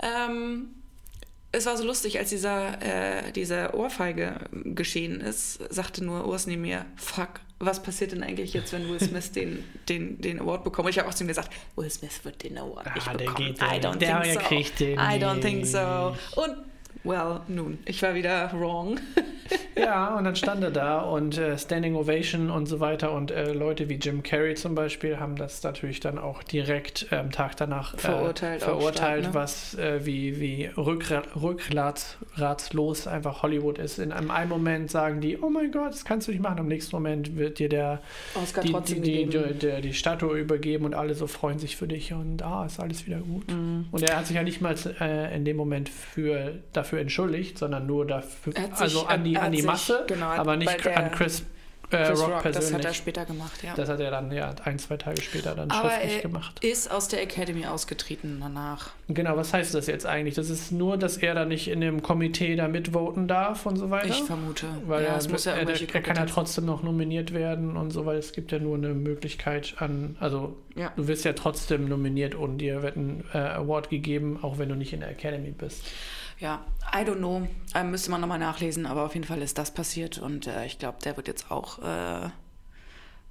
Ähm, 0.00 0.70
es 1.52 1.66
war 1.66 1.76
so 1.76 1.84
lustig, 1.84 2.18
als 2.18 2.28
dieser, 2.30 2.80
äh, 2.82 3.32
dieser 3.32 3.74
Ohrfeige 3.74 4.34
geschehen 4.52 5.20
ist, 5.20 5.60
sagte 5.72 6.04
nur 6.04 6.26
Urs 6.26 6.46
neben 6.46 6.62
mir, 6.62 6.84
fuck, 6.96 7.40
was 7.58 7.82
passiert 7.82 8.12
denn 8.12 8.22
eigentlich 8.22 8.52
jetzt, 8.52 8.72
wenn 8.72 8.88
Will 8.88 9.00
Smith 9.00 9.32
den, 9.32 9.64
den, 9.88 10.20
den 10.20 10.40
Award 10.40 10.62
bekommt? 10.64 10.86
Und 10.86 10.90
ich 10.90 10.98
habe 10.98 11.08
auch 11.08 11.14
zu 11.14 11.24
ihm 11.24 11.28
gesagt, 11.28 11.50
Will 11.76 11.90
Smith 11.90 12.20
wird 12.24 12.42
den 12.44 12.58
Award 12.58 12.86
Ah, 12.86 12.94
nicht 12.94 13.06
der 13.06 13.12
bekommen. 13.14 13.54
ja 13.58 13.74
I 13.74 13.80
don't. 13.80 13.96
Der 13.96 14.20
think 14.22 14.34
so. 14.34 14.40
kriegt 14.46 14.80
den 14.80 14.98
I 14.98 15.18
don't 15.18 15.40
think 15.40 15.66
so. 15.66 16.16
Und, 16.40 16.56
well, 17.04 17.40
nun, 17.48 17.78
ich 17.86 18.00
war 18.02 18.14
wieder 18.14 18.52
wrong. 18.52 19.00
Ja, 19.78 20.16
und 20.16 20.24
dann 20.24 20.36
stand 20.36 20.62
er 20.62 20.70
da 20.70 21.00
und 21.00 21.38
äh, 21.38 21.56
Standing 21.58 21.94
Ovation 21.94 22.50
und 22.50 22.66
so 22.66 22.80
weiter 22.80 23.12
und 23.12 23.30
äh, 23.30 23.52
Leute 23.52 23.88
wie 23.88 23.94
Jim 23.94 24.22
Carrey 24.22 24.54
zum 24.54 24.74
Beispiel 24.74 25.18
haben 25.18 25.36
das 25.36 25.62
natürlich 25.62 26.00
dann 26.00 26.18
auch 26.18 26.42
direkt 26.42 27.06
am 27.10 27.26
ähm, 27.26 27.30
Tag 27.32 27.56
danach 27.56 27.94
äh, 27.94 27.98
Verurteilt 27.98 28.62
verurteilt 28.62 29.24
stark, 29.24 29.34
ne? 29.34 29.40
was 29.40 29.74
äh, 29.74 30.04
wie, 30.04 30.40
wie 30.40 30.70
rückra 30.76 31.22
rückratslos 31.40 33.06
einfach 33.06 33.42
Hollywood 33.42 33.78
ist. 33.78 33.98
In 33.98 34.12
einem, 34.12 34.30
einen 34.30 34.48
Moment 34.48 34.90
sagen 34.90 35.20
die, 35.20 35.38
oh 35.38 35.50
mein 35.50 35.72
Gott, 35.72 35.92
das 35.92 36.04
kannst 36.04 36.28
du 36.28 36.32
nicht 36.32 36.42
machen. 36.42 36.58
Am 36.58 36.68
nächsten 36.68 36.94
Moment 36.94 37.36
wird 37.36 37.58
dir 37.58 37.68
der 37.68 38.00
Oscar 38.34 38.62
die, 38.62 38.72
trotzdem 38.72 39.02
die, 39.02 39.26
die, 39.26 39.54
die, 39.54 39.80
die, 39.82 39.94
Statue 39.94 40.38
übergeben 40.38 40.84
und 40.84 40.94
alle 40.94 41.14
so 41.14 41.26
freuen 41.26 41.58
sich 41.58 41.76
für 41.76 41.88
dich 41.88 42.12
und 42.12 42.42
ah, 42.42 42.64
ist 42.66 42.80
alles 42.80 43.06
wieder 43.06 43.18
gut. 43.18 43.50
Mhm. 43.50 43.86
Und 43.90 44.02
er 44.02 44.16
hat 44.16 44.26
sich 44.26 44.36
ja 44.36 44.42
nicht 44.42 44.60
mal 44.60 44.74
äh, 45.00 45.34
in 45.34 45.44
dem 45.44 45.56
Moment 45.56 45.88
für, 45.88 46.54
dafür 46.72 47.00
entschuldigt, 47.00 47.58
sondern 47.58 47.86
nur 47.86 48.06
dafür, 48.06 48.52
also 48.76 49.06
an 49.06 49.24
die, 49.24 49.36
an 49.36 49.52
die 49.52 49.62
Masse, 49.72 50.04
genau, 50.06 50.26
aber 50.26 50.56
nicht 50.56 50.86
an 50.86 51.10
Chris, 51.12 51.44
äh, 51.90 52.08
Rock, 52.08 52.18
Rock, 52.28 52.42
persönlich. 52.42 52.54
das 52.70 52.72
hat 52.74 52.84
er 52.84 52.92
später 52.92 53.24
gemacht, 53.24 53.62
ja. 53.62 53.72
Das 53.74 53.88
hat 53.88 53.98
er 53.98 54.10
dann 54.10 54.30
ja 54.30 54.54
ein, 54.64 54.78
zwei 54.78 54.98
Tage 54.98 55.22
später 55.22 55.54
dann 55.54 55.70
Aber 55.70 55.88
schriftlich 55.88 56.16
er 56.16 56.20
gemacht. 56.20 56.62
ist 56.62 56.90
aus 56.90 57.08
der 57.08 57.22
Academy 57.22 57.64
ausgetreten 57.64 58.36
danach. 58.42 58.90
Genau, 59.08 59.38
was 59.38 59.54
heißt 59.54 59.74
das 59.74 59.86
jetzt 59.86 60.04
eigentlich? 60.04 60.34
Das 60.34 60.50
ist 60.50 60.70
nur, 60.70 60.98
dass 60.98 61.16
er 61.16 61.34
da 61.34 61.46
nicht 61.46 61.66
in 61.68 61.80
dem 61.80 62.02
Komitee 62.02 62.56
da 62.56 62.68
mitvoten 62.68 63.26
darf 63.26 63.64
und 63.64 63.76
so 63.76 63.88
weiter? 63.88 64.08
Ich 64.08 64.22
vermute. 64.22 64.66
Weil 64.86 65.04
ja, 65.04 65.16
er, 65.16 65.28
muss 65.30 65.46
ja 65.46 65.52
er, 65.52 65.66
er 65.66 66.02
kann 66.02 66.16
ja 66.16 66.26
trotzdem 66.26 66.66
noch 66.66 66.82
nominiert 66.82 67.32
werden 67.32 67.74
und 67.78 67.90
so, 67.90 68.04
weil 68.04 68.18
es 68.18 68.32
gibt 68.32 68.52
ja 68.52 68.58
nur 68.58 68.76
eine 68.76 68.88
Möglichkeit 68.88 69.76
an, 69.78 70.16
also 70.20 70.58
Ja. 70.76 70.92
du 70.94 71.08
wirst 71.08 71.24
ja 71.24 71.32
trotzdem 71.32 71.88
nominiert 71.88 72.34
und 72.34 72.58
dir 72.58 72.82
wird 72.82 72.96
ein 72.96 73.24
äh, 73.32 73.38
Award 73.38 73.88
gegeben, 73.88 74.38
auch 74.42 74.58
wenn 74.58 74.68
du 74.68 74.74
nicht 74.74 74.92
in 74.92 75.00
der 75.00 75.08
Academy 75.08 75.52
bist. 75.52 75.84
Ja, 76.38 76.64
I 76.94 76.98
don't 76.98 77.16
know. 77.16 77.48
Ähm, 77.74 77.90
müsste 77.90 78.10
man 78.10 78.20
nochmal 78.20 78.38
nachlesen, 78.38 78.86
aber 78.86 79.04
auf 79.04 79.14
jeden 79.14 79.26
Fall 79.26 79.42
ist 79.42 79.58
das 79.58 79.72
passiert 79.72 80.18
und 80.18 80.46
äh, 80.46 80.66
ich 80.66 80.78
glaube, 80.78 80.98
der 81.04 81.16
wird 81.16 81.26
jetzt 81.28 81.50
auch 81.50 81.78
äh, 81.80 82.28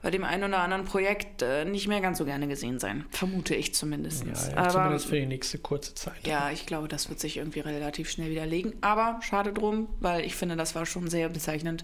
bei 0.01 0.11
dem 0.11 0.23
einen 0.23 0.43
oder 0.43 0.59
anderen 0.59 0.85
Projekt 0.85 1.41
äh, 1.41 1.65
nicht 1.65 1.87
mehr 1.87 2.01
ganz 2.01 2.19
so 2.19 2.25
gerne 2.25 2.47
gesehen 2.47 2.79
sein. 2.79 3.05
Vermute 3.09 3.55
ich 3.55 3.73
zumindest. 3.73 4.25
Ja, 4.25 4.33
ja, 4.33 4.57
Aber 4.57 4.69
zumindest 4.69 5.05
für 5.07 5.19
die 5.19 5.25
nächste 5.25 5.57
kurze 5.57 5.95
Zeit. 5.95 6.27
ja, 6.27 6.51
ich 6.51 6.65
glaube, 6.65 6.87
das 6.87 7.09
wird 7.09 7.19
sich 7.19 7.37
irgendwie 7.37 7.61
relativ 7.61 8.09
schnell 8.09 8.29
widerlegen. 8.29 8.73
Aber 8.81 9.19
schade 9.23 9.53
drum, 9.53 9.89
weil 9.99 10.23
ich 10.23 10.35
finde, 10.35 10.55
das 10.55 10.75
war 10.75 10.85
schon 10.85 11.09
sehr 11.09 11.29
bezeichnend. 11.29 11.83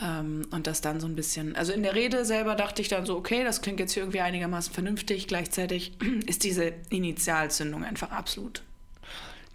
Ähm, 0.00 0.46
und 0.52 0.66
das 0.66 0.80
dann 0.80 1.00
so 1.00 1.06
ein 1.06 1.16
bisschen, 1.16 1.56
also 1.56 1.72
in 1.72 1.82
der 1.82 1.94
Rede 1.94 2.24
selber 2.24 2.54
dachte 2.54 2.80
ich 2.80 2.88
dann 2.88 3.04
so, 3.04 3.16
okay, 3.16 3.44
das 3.44 3.62
klingt 3.62 3.80
jetzt 3.80 3.92
hier 3.92 4.04
irgendwie 4.04 4.20
einigermaßen 4.20 4.72
vernünftig. 4.72 5.26
Gleichzeitig 5.26 5.94
ist 6.26 6.44
diese 6.44 6.72
Initialzündung 6.90 7.84
einfach 7.84 8.10
absolut 8.10 8.62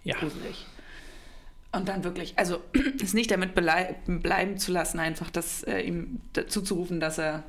Ja. 0.04 0.16
gruselig. 0.16 0.66
Und 1.72 1.88
dann 1.88 2.02
wirklich, 2.04 2.38
also 2.38 2.60
es 3.02 3.14
nicht 3.14 3.30
damit 3.30 3.54
bleiben 3.54 4.58
zu 4.58 4.72
lassen, 4.72 4.98
einfach 4.98 5.30
das 5.30 5.62
äh, 5.64 5.80
ihm 5.80 6.20
dazu 6.32 6.62
zu 6.62 6.74
rufen, 6.76 6.98
dass 7.00 7.18
er, 7.18 7.42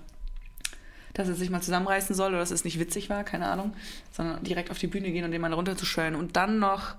dass 1.13 1.27
er 1.29 1.36
sich 1.36 1.50
mal 1.50 1.62
zusammenreißen 1.62 2.15
soll 2.15 2.32
oder 2.32 2.39
dass 2.39 2.51
es 2.51 2.65
nicht 2.65 2.79
witzig 2.79 3.10
war, 3.10 3.24
keine 3.24 3.48
Ahnung, 3.48 3.74
sondern 4.12 4.44
direkt 4.44 4.72
auf 4.72 4.77
die 4.77 4.88
Bühne 4.88 5.12
gehen 5.12 5.24
und 5.24 5.32
den 5.32 5.41
mal 5.41 5.53
runterzuschellen 5.53 6.15
und 6.15 6.36
dann 6.36 6.60
noch 6.60 6.96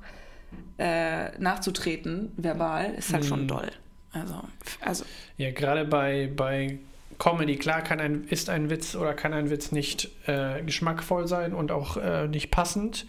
äh, 0.79 1.39
nachzutreten, 1.39 2.33
verbal, 2.37 2.95
ist 2.95 3.13
halt 3.13 3.25
schon 3.25 3.43
Mhm. 3.43 3.49
doll. 3.49 3.71
Also, 4.13 4.43
also 4.81 5.05
Ja, 5.37 5.53
gerade 5.53 5.85
bei, 5.85 6.29
bei 6.35 6.79
Comedy, 7.19 7.57
klar 7.57 7.83
kann 7.83 8.01
ein, 8.01 8.25
ist 8.29 8.49
ein 8.49 8.71
Witz 8.71 8.97
oder 8.97 9.15
kann 9.15 9.33
ein 9.33 9.51
Witz 9.51 9.71
nicht 9.73 10.11
äh, 10.27 10.63
geschmackvoll 10.63 11.29
sein 11.29 11.53
und 11.53 11.71
auch 11.71 11.97
äh, 11.99 12.27
nicht 12.27 12.51
passend. 12.51 13.07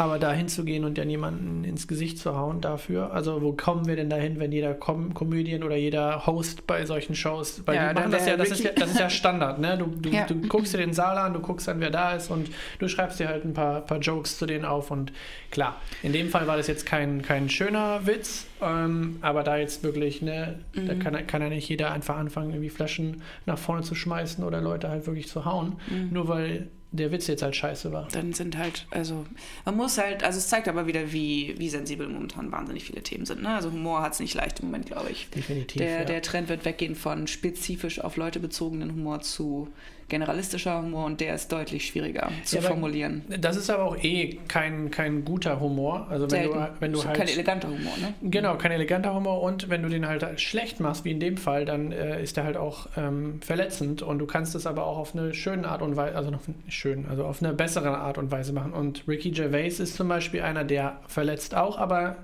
Aber 0.00 0.18
da 0.18 0.32
hinzugehen 0.32 0.84
und 0.84 0.96
dann 0.96 1.10
jemanden 1.10 1.62
ins 1.64 1.86
Gesicht 1.86 2.18
zu 2.18 2.34
hauen 2.36 2.60
dafür, 2.60 3.12
also 3.12 3.42
wo 3.42 3.52
kommen 3.52 3.86
wir 3.86 3.96
denn 3.96 4.08
dahin, 4.08 4.40
wenn 4.40 4.50
jeder 4.50 4.72
Com 4.74 5.12
Comedian 5.12 5.62
oder 5.62 5.76
jeder 5.76 6.26
Host 6.26 6.66
bei 6.66 6.86
solchen 6.86 7.14
Shows, 7.14 7.62
weil 7.66 7.76
Ja, 7.76 7.88
die 7.90 7.94
machen 8.00 8.10
das 8.12 8.26
ja, 8.26 8.36
das 8.36 8.50
ist 8.50 8.64
ja, 8.64 8.70
das 8.72 8.90
ist 8.92 8.98
ja 8.98 9.10
Standard, 9.10 9.58
ne? 9.58 9.76
Du, 9.78 9.86
du, 9.86 10.08
Ja. 10.08 10.24
du 10.26 10.36
guckst 10.48 10.72
dir 10.72 10.78
den 10.78 10.94
Saal 10.94 11.18
an, 11.18 11.34
du 11.34 11.40
guckst 11.40 11.68
dann, 11.68 11.80
wer 11.80 11.90
da 11.90 12.14
ist 12.14 12.30
und 12.30 12.50
du 12.78 12.88
schreibst 12.88 13.20
dir 13.20 13.28
halt 13.28 13.44
ein 13.44 13.52
paar, 13.52 13.82
paar 13.82 13.98
Jokes 13.98 14.38
zu 14.38 14.46
denen 14.46 14.64
auf 14.64 14.90
und 14.90 15.12
klar, 15.50 15.76
in 16.02 16.12
dem 16.12 16.30
Fall 16.30 16.46
war 16.46 16.56
das 16.56 16.66
jetzt 16.66 16.86
kein, 16.86 17.20
kein 17.22 17.48
schöner 17.50 18.06
Witz, 18.06 18.46
ähm, 18.62 19.18
aber 19.20 19.42
da 19.42 19.58
jetzt 19.58 19.82
wirklich, 19.84 20.22
ne, 20.22 20.60
da 20.74 20.94
Mhm. 20.94 20.98
kann, 21.00 21.26
kann 21.26 21.42
ja 21.42 21.48
nicht 21.50 21.68
jeder 21.68 21.92
einfach 21.92 22.16
anfangen, 22.16 22.50
irgendwie 22.50 22.70
Flaschen 22.70 23.20
nach 23.44 23.58
vorne 23.58 23.82
zu 23.82 23.94
schmeißen 23.94 24.42
oder 24.44 24.60
Leute 24.62 24.88
halt 24.88 25.06
wirklich 25.06 25.28
zu 25.28 25.44
hauen, 25.44 25.76
Mhm. 25.90 26.08
nur 26.10 26.28
weil 26.28 26.68
der 26.92 27.12
Witz 27.12 27.26
jetzt 27.28 27.42
halt 27.42 27.54
scheiße 27.54 27.92
war. 27.92 28.08
dann 28.12 28.32
sind 28.32 28.58
halt, 28.58 28.86
also 28.90 29.24
man 29.64 29.76
muss 29.76 29.96
halt, 29.98 30.24
also 30.24 30.38
es 30.38 30.48
zeigt 30.48 30.68
aber 30.68 30.86
wieder, 30.86 31.12
wie, 31.12 31.54
wie 31.56 31.68
sensibel 31.68 32.08
momentan 32.08 32.50
wahnsinnig 32.50 32.84
viele 32.84 33.02
Themen 33.02 33.26
sind. 33.26 33.42
Ne? 33.42 33.54
Also 33.54 33.70
Humor 33.70 34.02
hat 34.02 34.14
es 34.14 34.20
nicht 34.20 34.34
leicht 34.34 34.60
im 34.60 34.66
Moment, 34.66 34.86
glaube 34.86 35.10
ich. 35.10 35.28
Definitiv. 35.30 35.80
Der, 35.80 36.00
ja. 36.00 36.04
der 36.04 36.22
Trend 36.22 36.48
wird 36.48 36.64
weggehen 36.64 36.96
von 36.96 37.26
spezifisch 37.26 38.00
auf 38.00 38.16
Leute 38.16 38.40
bezogenen 38.40 38.92
Humor 38.92 39.20
zu 39.20 39.68
generalistischer 40.10 40.82
Humor 40.82 41.06
und 41.06 41.20
der 41.20 41.34
ist 41.34 41.50
deutlich 41.50 41.86
schwieriger 41.86 42.30
zu 42.44 42.56
Ja, 42.56 42.62
formulieren. 42.62 43.24
das 43.40 43.56
ist 43.56 43.70
aber 43.70 43.84
auch 43.84 43.96
eh 44.04 44.38
kein, 44.48 44.90
kein 44.90 45.24
guter 45.24 45.58
Humor. 45.60 46.06
Also 46.10 46.24
wenn 46.24 46.30
Selten. 46.42 46.54
du, 46.58 46.68
wenn 46.80 46.92
du 46.92 46.98
Ist 46.98 47.06
halt. 47.06 47.16
kein 47.16 47.28
eleganter 47.28 47.68
Humor, 47.68 47.92
ne? 48.00 48.14
Genau, 48.22 48.56
kein 48.56 48.72
eleganter 48.72 49.14
Humor 49.14 49.40
und 49.42 49.70
wenn 49.70 49.82
du 49.82 49.88
den 49.88 50.06
halt 50.06 50.38
schlecht 50.40 50.80
machst, 50.80 51.04
wie 51.06 51.12
in 51.12 51.20
dem 51.20 51.38
Fall, 51.38 51.64
dann 51.64 51.92
äh, 51.92 52.22
ist 52.22 52.36
der 52.36 52.44
halt 52.44 52.58
auch 52.58 52.88
ähm, 52.98 53.40
verletzend 53.40 54.02
und 54.02 54.18
du 54.18 54.26
kannst 54.26 54.54
es 54.54 54.66
aber 54.66 54.84
auch 54.86 54.98
auf 54.98 55.14
eine 55.16 55.32
schöne 55.32 55.66
Art 55.68 55.80
und 55.82 55.96
Weise, 55.96 56.16
also 56.16 56.30
noch 56.30 56.46
nicht 56.46 56.60
schön, 56.74 57.06
also 57.08 57.24
auf 57.24 57.42
eine 57.42 57.52
bessere 57.54 57.96
Art 57.98 58.18
und 58.18 58.30
Weise 58.30 58.52
machen. 58.52 58.72
Und 58.72 59.04
Ricky 59.08 59.30
Gervais 59.30 59.78
ist 59.80 59.94
zum 59.94 60.08
Beispiel 60.08 60.42
einer, 60.42 60.64
der 60.64 60.98
verletzt 61.06 61.54
auch, 61.54 61.78
aber 61.78 62.16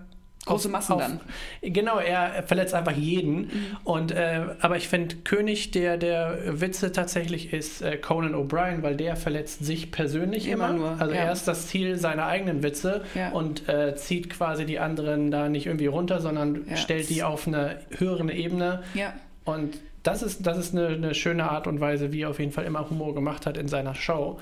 Große 0.47 0.69
Massen 0.71 0.93
auf, 0.95 1.00
dann. 1.03 1.21
Genau, 1.61 1.99
er 1.99 2.43
verletzt 2.45 2.73
einfach 2.73 2.93
jeden. 2.97 3.37
Mhm. 3.41 3.50
Und 3.85 4.12
äh, 4.12 4.41
aber 4.61 4.76
ich 4.79 4.88
finde 4.88 5.17
König 5.17 5.73
der 5.73 5.97
der 5.99 6.38
Witze 6.61 6.93
tatsächlich 6.93 7.53
ist 7.53 7.83
äh, 7.83 7.97
Conan 7.99 8.35
O'Brien, 8.35 8.83
weil 8.83 8.97
der 8.97 9.17
verletzt 9.17 9.65
sich 9.65 9.91
persönlich 9.91 10.47
immer. 10.49 10.71
Immer 10.71 10.79
nur, 10.79 11.00
Also 11.00 11.15
ja. 11.15 11.23
er 11.23 11.33
ist 11.33 11.47
das 11.49 11.67
Ziel 11.67 11.97
seiner 11.99 12.26
eigenen 12.26 12.62
Witze 12.62 13.05
Ja. 13.15 13.31
und 13.33 13.69
äh, 13.69 13.95
zieht 13.97 14.31
quasi 14.31 14.65
die 14.65 14.79
anderen 14.79 15.31
da 15.31 15.49
nicht 15.49 15.67
irgendwie 15.67 15.87
runter, 15.87 16.21
sondern 16.21 16.65
Ja. 16.71 16.76
stellt 16.76 17.11
die 17.11 17.23
auf 17.23 17.47
eine 17.47 17.81
höhere 17.99 18.33
Ebene. 18.33 18.83
Ja. 18.95 19.12
Und 19.45 19.79
das 20.05 20.23
ist, 20.23 20.47
das 20.47 20.57
ist 20.59 20.73
eine, 20.75 20.87
eine 20.88 21.15
schöne 21.15 21.50
Art 21.50 21.67
und 21.67 21.81
Weise, 21.81 22.12
wie 22.12 22.23
er 22.23 22.31
auf 22.31 22.38
jeden 22.38 22.53
Fall 22.53 22.65
immer 22.65 22.88
Humor 22.88 23.15
gemacht 23.15 23.45
hat 23.47 23.57
in 23.57 23.67
seiner 23.67 23.95
Show. 23.97 24.38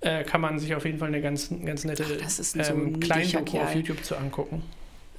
Äh, 0.00 0.22
kann 0.24 0.40
man 0.40 0.58
sich 0.60 0.74
auf 0.76 0.84
jeden 0.84 0.98
Fall 0.98 1.08
eine 1.08 1.20
ganz, 1.20 1.50
ganz 1.64 1.84
nette 1.84 2.04
Ach, 2.24 2.28
so 2.30 2.58
ähm, 2.60 3.00
Kleindoku 3.00 3.58
auf. 3.58 3.74
YouTube 3.74 4.04
zu 4.04 4.14
angucken. 4.16 4.62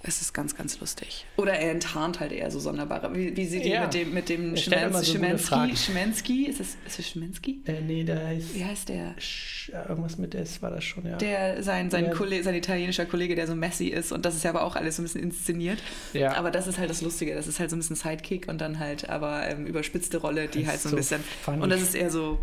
Es 0.03 0.21
ist 0.21 0.33
ganz, 0.33 0.55
ganz 0.55 0.79
lustig. 0.79 1.25
Oder 1.37 1.53
er 1.53 1.71
enttarnt 1.71 2.19
halt 2.19 2.31
eher 2.31 2.49
so 2.51 2.59
sonderbare. 2.59 3.13
Wie, 3.15 3.35
wie 3.35 3.45
sie 3.45 3.59
die 3.61 3.69
Ja. 3.69 3.81
mit 3.81 3.93
dem, 3.95 4.13
mit 4.13 4.29
dem 4.29 4.53
immer 4.55 5.03
so 5.03 5.17
Fragen. 5.37 5.75
Schimensky, 5.75 6.45
ist 6.45 6.59
es, 6.59 6.77
ist 6.85 6.99
es 6.99 7.09
Schimensky? 7.09 7.61
Äh, 7.65 7.81
nee, 7.81 8.03
da 8.03 8.15
heißt 8.15 8.53
Wie 8.55 8.63
heißt 8.63 8.89
der? 8.89 9.15
Sch- 9.17 9.71
äh, 9.73 9.89
irgendwas 9.89 10.17
mit 10.17 10.35
S 10.35 10.61
war 10.61 10.69
das 10.69 10.83
schon, 10.83 11.05
ja. 11.05 11.17
Der, 11.17 11.63
sein, 11.63 11.89
sein, 11.89 12.05
Ja. 12.05 12.13
Kollege, 12.13 12.43
sein 12.43 12.53
italienischer 12.55 13.05
Kollege, 13.07 13.35
der 13.35 13.47
so 13.47 13.55
messy 13.55 13.87
ist 13.87 14.11
und 14.11 14.23
das 14.25 14.35
ist 14.35 14.43
ja 14.43 14.51
aber 14.51 14.63
auch 14.63 14.75
alles 14.75 14.95
so 14.97 15.01
ein 15.01 15.05
bisschen 15.05 15.23
inszeniert. 15.23 15.79
ja. 16.13 16.35
Aber 16.35 16.51
das 16.51 16.67
ist 16.67 16.77
halt 16.77 16.89
das 16.89 17.01
Lustige, 17.01 17.33
das 17.33 17.47
ist 17.47 17.59
halt 17.59 17.69
so 17.71 17.75
ein 17.75 17.79
bisschen 17.79 17.95
Sidekick 17.95 18.47
und 18.47 18.61
dann 18.61 18.79
halt 18.79 19.09
aber 19.09 19.47
ähm, 19.49 19.65
überspitzte 19.65 20.17
Rolle, 20.19 20.47
die 20.47 20.67
halt 20.67 20.79
so 20.79 20.89
ein 20.89 20.95
bisschen. 20.95 21.23
funny. 21.43 21.61
Und 21.61 21.69
das 21.69 21.81
ist 21.81 21.95
eher 21.95 22.11
so. 22.11 22.39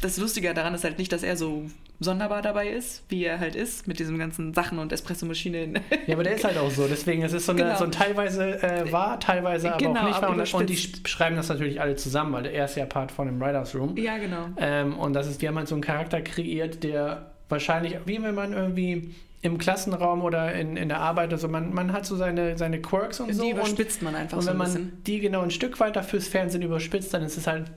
Das 0.00 0.16
Lustige 0.16 0.52
daran 0.52 0.74
ist 0.74 0.82
halt 0.82 0.98
nicht, 0.98 1.12
dass 1.12 1.22
er 1.22 1.36
so 1.36 1.64
sonderbar 2.02 2.42
dabei 2.42 2.68
ist, 2.68 3.02
wie 3.08 3.24
er 3.24 3.38
halt 3.40 3.54
ist, 3.56 3.86
mit 3.88 3.98
diesen 3.98 4.18
ganzen 4.18 4.54
Sachen 4.54 4.78
und 4.78 4.92
Espressomaschinen. 4.92 5.80
Ja, 6.06 6.14
aber 6.14 6.24
der 6.24 6.34
ist 6.34 6.44
halt 6.44 6.56
auch 6.58 6.70
so. 6.70 6.86
Deswegen 6.88 7.22
es 7.22 7.32
ist 7.32 7.46
so, 7.46 7.52
eine, 7.52 7.62
Genau. 7.62 7.76
so 7.76 7.84
ein 7.84 7.92
teilweise 7.92 8.62
äh, 8.62 8.90
wahr, 8.90 9.20
teilweise 9.20 9.68
aber 9.68 9.78
Genau, 9.78 10.00
auch 10.00 10.04
nicht 10.06 10.22
wahr. 10.22 10.30
Und, 10.30 10.54
und 10.54 10.68
die 10.70 10.76
schreiben 10.76 11.36
das 11.36 11.48
natürlich 11.48 11.80
alle 11.80 11.96
zusammen, 11.96 12.32
weil 12.32 12.46
er 12.46 12.64
ist 12.64 12.76
ja 12.76 12.86
Part 12.86 13.12
von 13.12 13.26
dem 13.26 13.40
Writers 13.40 13.74
Room. 13.74 13.96
ja, 13.96 14.18
genau. 14.18 14.46
Ähm, 14.58 14.98
und 14.98 15.12
das 15.12 15.26
ist, 15.28 15.42
die 15.42 15.48
haben 15.48 15.56
halt 15.56 15.68
so 15.68 15.74
einen 15.74 15.82
Charakter 15.82 16.20
kreiert, 16.20 16.82
der 16.82 17.30
wahrscheinlich, 17.48 17.96
wie 18.06 18.22
wenn 18.22 18.34
man 18.34 18.52
irgendwie 18.52 19.14
im 19.42 19.58
Klassenraum 19.58 20.22
oder 20.22 20.52
in, 20.54 20.76
in 20.76 20.88
der 20.88 21.00
Arbeit, 21.00 21.32
also 21.32 21.48
man, 21.48 21.74
man 21.74 21.92
hat 21.92 22.06
so 22.06 22.16
seine, 22.16 22.56
seine 22.56 22.80
Quirks 22.80 23.18
und 23.20 23.28
Die 23.28 23.34
so. 23.34 23.44
Und, 23.44 23.50
überspitzt 23.50 24.00
man 24.02 24.14
einfach 24.14 24.36
und 24.38 24.42
so 24.44 24.48
wenn 24.50 24.54
ein 24.54 24.58
man 24.58 24.66
bisschen. 24.68 25.02
die 25.06 25.18
genau 25.20 25.40
ein 25.42 25.50
Stück 25.50 25.80
weiter 25.80 26.02
fürs 26.04 26.28
Fernsehen 26.28 26.62
überspitzt, 26.62 27.12
dann 27.12 27.22
ist 27.22 27.36
es 27.36 27.46
halt 27.46 27.70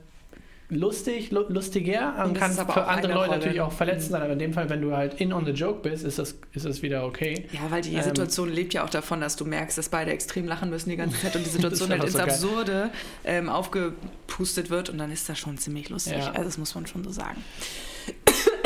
lustig, 0.68 1.30
lu 1.30 1.44
lustiger, 1.48 2.14
Und 2.18 2.30
und 2.30 2.36
es 2.36 2.40
kann 2.56 2.66
für 2.66 2.84
andere 2.86 3.12
Leute 3.12 3.18
Rolle. 3.26 3.38
natürlich 3.38 3.60
auch 3.60 3.72
verletzend 3.72 4.08
Mhm. 4.10 4.12
sein, 4.12 4.22
aber 4.22 4.32
in 4.32 4.38
dem 4.40 4.52
Fall, 4.52 4.68
wenn 4.68 4.80
du 4.82 4.96
halt 4.96 5.14
in 5.20 5.32
on 5.32 5.44
the 5.44 5.52
joke 5.52 5.88
bist, 5.88 6.04
ist 6.04 6.18
das, 6.18 6.34
ist 6.52 6.64
das 6.66 6.82
wieder 6.82 7.04
okay. 7.04 7.46
Ja, 7.52 7.60
weil 7.70 7.82
die 7.82 7.94
Ähm, 7.94 8.02
Situation 8.02 8.50
lebt 8.52 8.74
ja 8.74 8.84
auch 8.84 8.90
davon, 8.90 9.20
dass 9.20 9.36
du 9.36 9.44
merkst, 9.44 9.78
dass 9.78 9.88
beide 9.88 10.10
extrem 10.10 10.46
lachen 10.46 10.70
müssen 10.70 10.90
die 10.90 10.96
ganze 10.96 11.20
Zeit 11.20 11.36
und 11.36 11.44
die 11.46 11.50
Situation 11.58 11.90
halt 11.90 12.02
ist 12.04 12.14
ins 12.18 12.40
so. 12.40 12.48
Absurde 12.48 12.90
ähm, 13.24 13.48
aufgepustet 13.48 14.70
wird 14.70 14.90
und 14.90 14.98
dann 14.98 15.12
ist 15.12 15.28
das 15.28 15.38
schon 15.38 15.56
ziemlich 15.58 15.88
lustig. 15.88 16.18
Ja. 16.18 16.30
Also 16.32 16.44
das 16.44 16.58
muss 16.58 16.74
man 16.74 16.86
schon 16.86 17.04
so 17.04 17.10
sagen. 17.10 17.42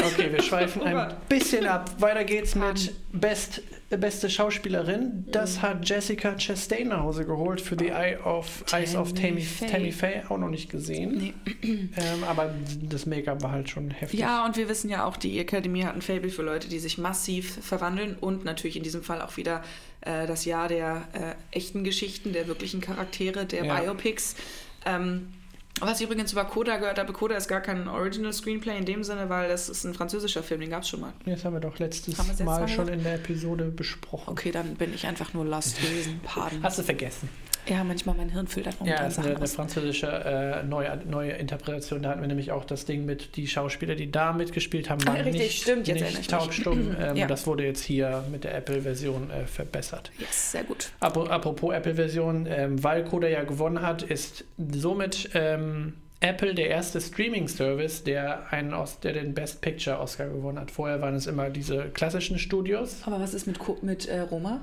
Okay, 0.05 0.33
wir 0.33 0.43
schweifen 0.43 0.83
ein 0.83 1.15
bisschen 1.29 1.67
ab. 1.67 1.91
Weiter 2.01 2.25
geht's 2.25 2.55
mit 2.55 2.93
Best, 3.13 3.63
beste 3.91 4.31
Schauspielerin. 4.31 5.25
Das 5.31 5.57
Mhm. 5.59 5.63
hat 5.63 5.89
Jessica 5.89 6.35
Chastain 6.37 6.89
nach 6.89 7.03
Hause 7.03 7.25
geholt 7.25 7.61
für 7.61 7.77
The 7.79 7.89
Eye 7.89 8.17
of, 8.25 8.65
Eyes 8.73 8.95
of 8.97 9.13
Tammy 9.15 9.29
Tammy, 9.29 9.41
Faye. 9.43 9.67
Tammy 9.69 9.93
Faye. 9.93 10.23
Auch 10.29 10.39
noch 10.39 10.49
nicht 10.51 10.71
gesehen. 10.71 11.17
Nee. 11.19 11.35
Ähm, 11.97 12.25
aber 12.29 12.55
das 12.83 13.05
Make-up 13.07 13.43
war 13.43 13.51
halt 13.53 13.69
schon 13.69 13.91
heftig. 13.91 14.21
Ja, 14.21 14.45
und 14.45 14.57
wir 14.57 14.69
wissen 14.69 14.89
ja 14.91 15.05
auch, 15.05 15.17
die 15.17 15.39
Akademie 15.41 15.85
hat 15.85 15.95
ein 15.95 16.03
Fable 16.03 16.31
für 16.31 16.43
Leute, 16.43 16.69
die 16.69 16.79
sich 16.79 16.99
massiv 16.99 17.59
verwandeln 17.65 18.17
und 18.21 18.45
natürlich 18.45 18.77
in 18.77 18.83
diesem 18.83 19.03
Fall 19.03 19.21
auch 19.23 19.37
wieder 19.37 19.63
äh, 20.03 20.27
das 20.27 20.45
Jahr 20.45 20.69
der 20.69 21.03
äh, 21.13 21.57
echten 21.57 21.83
Geschichten, 21.85 22.33
der 22.33 22.47
wirklichen 22.47 22.81
Charaktere, 22.81 23.45
der 23.45 23.65
Ja. 23.65 23.81
Biopics. 23.81 24.37
Ähm, 24.87 25.29
was 25.81 26.01
ich 26.01 26.07
übrigens 26.07 26.33
über 26.33 26.45
Coda 26.45 26.77
gehört 26.77 26.99
habe, 26.99 27.13
Coda 27.13 27.37
ist 27.37 27.49
gar 27.49 27.61
kein 27.61 27.89
Original 27.89 28.33
Screenplay 28.33 28.77
in 28.77 28.85
dem 28.85 29.05
Sinne, 29.05 29.29
weil 29.29 29.49
das 29.49 29.69
ist 29.69 29.85
ein 29.85 29.95
französischer 29.95 30.43
Film, 30.43 30.61
den 30.61 30.71
gab 30.71 30.83
es 30.83 30.89
schon 30.89 31.01
mal. 31.01 31.13
Das 31.27 31.45
haben 31.45 31.55
wir 31.55 31.61
doch 31.61 31.79
letztes 31.79 32.17
Mal 32.41 32.69
schon 32.69 32.89
in 32.89 33.03
der 33.03 33.15
Episode 33.15 33.65
besprochen. 33.65 34.31
Okay, 34.31 34.51
dann 34.51 34.75
bin 34.75 34.95
ich 34.95 35.07
einfach 35.07 35.35
nur 35.35 35.45
lost 35.45 35.81
gewesen. 35.81 36.21
Pardon. 36.25 36.63
Hast 36.63 36.79
du 36.79 36.83
vergessen? 36.83 37.29
Ja, 37.69 37.85
manchmal 37.85 38.15
mein 38.17 38.31
Hirn 38.31 38.47
Ja, 38.57 38.63
momentan 38.79 39.05
das 39.05 39.13
ist 39.13 39.19
eine, 39.19 39.27
Sachen 39.29 39.37
eine 39.37 39.45
aus. 39.45 39.53
französische 39.55 40.07
äh, 40.07 40.63
neue, 40.65 40.97
neue 41.09 41.33
Interpretation. 41.33 42.03
Da 42.03 42.11
hatten 42.11 42.21
wir 42.21 42.29
nämlich 42.29 42.51
auch 42.53 42.65
das 42.65 42.85
Ding 42.87 43.05
mit, 43.05 43.37
die 43.37 43.47
Schauspieler, 43.47 43.95
die 43.95 44.11
da 44.11 44.33
mitgespielt 44.33 44.91
haben, 44.91 45.01
Ah, 45.05 45.09
waren 45.13 45.21
richtig, 45.23 45.43
nicht, 45.43 45.63
stimmt, 45.63 45.87
jetzt 45.89 46.17
nicht 46.17 46.31
taubstumm. 46.31 46.97
Ähm, 47.01 47.17
Ja. 47.17 47.27
Das 47.27 47.47
wurde 47.47 47.65
jetzt 47.65 47.83
hier 47.85 48.25
mit 48.31 48.45
der 48.45 48.55
Apple-Version 48.57 49.31
äh, 49.31 49.47
verbessert. 49.47 50.11
Yes, 50.19 50.53
sehr 50.53 50.65
gut. 50.65 50.91
Apro- 51.01 51.29
Apropos 51.29 51.73
Apple-Version, 51.75 52.47
ähm, 52.51 52.83
weil 52.83 53.05
Coda 53.05 53.29
ja 53.29 53.45
gewonnen 53.45 53.83
hat, 53.83 54.03
ist 54.03 54.45
somit 54.59 55.31
ähm, 55.35 55.95
Apple 56.21 56.55
der 56.55 56.69
erste 56.69 57.01
Streaming-Service, 57.01 58.05
der, 58.05 58.53
einen 58.53 58.75
Os 58.75 59.01
der 59.01 59.13
den 59.15 59.33
Best 59.35 59.61
Picture 59.63 59.99
Oscar 60.01 60.29
gewonnen 60.29 60.59
hat. 60.59 60.71
Vorher 60.71 61.01
waren 61.01 61.15
es 61.15 61.27
immer 61.27 61.49
diese 61.51 61.85
klassischen 61.91 62.39
Studios. 62.39 62.97
Aber 63.07 63.21
was 63.21 63.33
ist 63.35 63.47
mit, 63.47 63.59
Co 63.59 63.79
mit 63.83 64.07
äh, 64.09 64.21
Roma? 64.21 64.61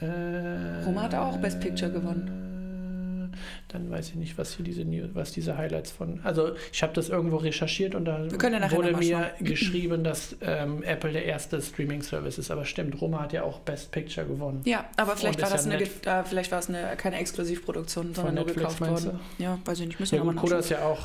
Äh, 0.00 0.84
Roma 0.84 1.02
hat 1.02 1.14
auch 1.14 1.36
Best 1.38 1.60
Picture 1.60 1.90
gewonnen. 1.90 3.32
dann 3.68 3.90
weiß 3.90 4.10
ich 4.10 4.14
nicht, 4.14 4.38
was 4.38 4.54
hier 4.56 4.64
diese 4.64 4.84
was 5.14 5.32
diese 5.32 5.56
Highlights 5.58 5.90
von. 5.90 6.20
Also 6.24 6.52
ich 6.72 6.82
habe 6.82 6.92
das 6.94 7.08
irgendwo 7.08 7.36
recherchiert 7.36 7.94
und 7.94 8.04
da 8.06 8.24
ja 8.26 8.70
wurde 8.72 8.92
mal 8.92 8.98
mir 8.98 9.30
geschrieben, 9.40 10.04
dass 10.04 10.36
ähm, 10.40 10.82
Apple 10.82 11.12
der 11.12 11.24
erste 11.24 11.60
Streaming-Service 11.60 12.38
ist. 12.38 12.50
Aber 12.50 12.64
stimmt, 12.64 13.00
Roma 13.00 13.20
hat 13.22 13.32
ja 13.32 13.42
auch 13.42 13.60
Best 13.60 13.90
Picture 13.92 14.26
gewonnen. 14.26 14.62
Ja, 14.64 14.84
aber 14.96 15.16
vielleicht 15.16 15.38
Und 15.38 15.42
war 15.42 15.50
das 15.50 15.66
ja 15.66 15.72
eine, 15.72 15.82
äh, 15.84 16.24
vielleicht 16.24 16.52
war 16.52 16.58
es 16.60 16.68
eine, 16.68 16.96
keine 16.96 17.16
Exklusivproduktion, 17.18 18.14
sondern 18.14 18.34
nur 18.36 18.44
Netflix, 18.44 18.78
gekauft 18.78 19.04
worden. 19.04 19.20
Ja, 19.38 19.58
weiß 19.64 19.80
ich 19.80 19.86
nicht. 19.88 20.00
Müssen 20.00 20.14
Ja, 20.16 20.20
wir 20.22 20.24
gut, 20.26 20.34
nochmal 20.36 20.44
Coda 20.50 20.58
ist 20.60 20.70
nachschauen. 20.70 20.96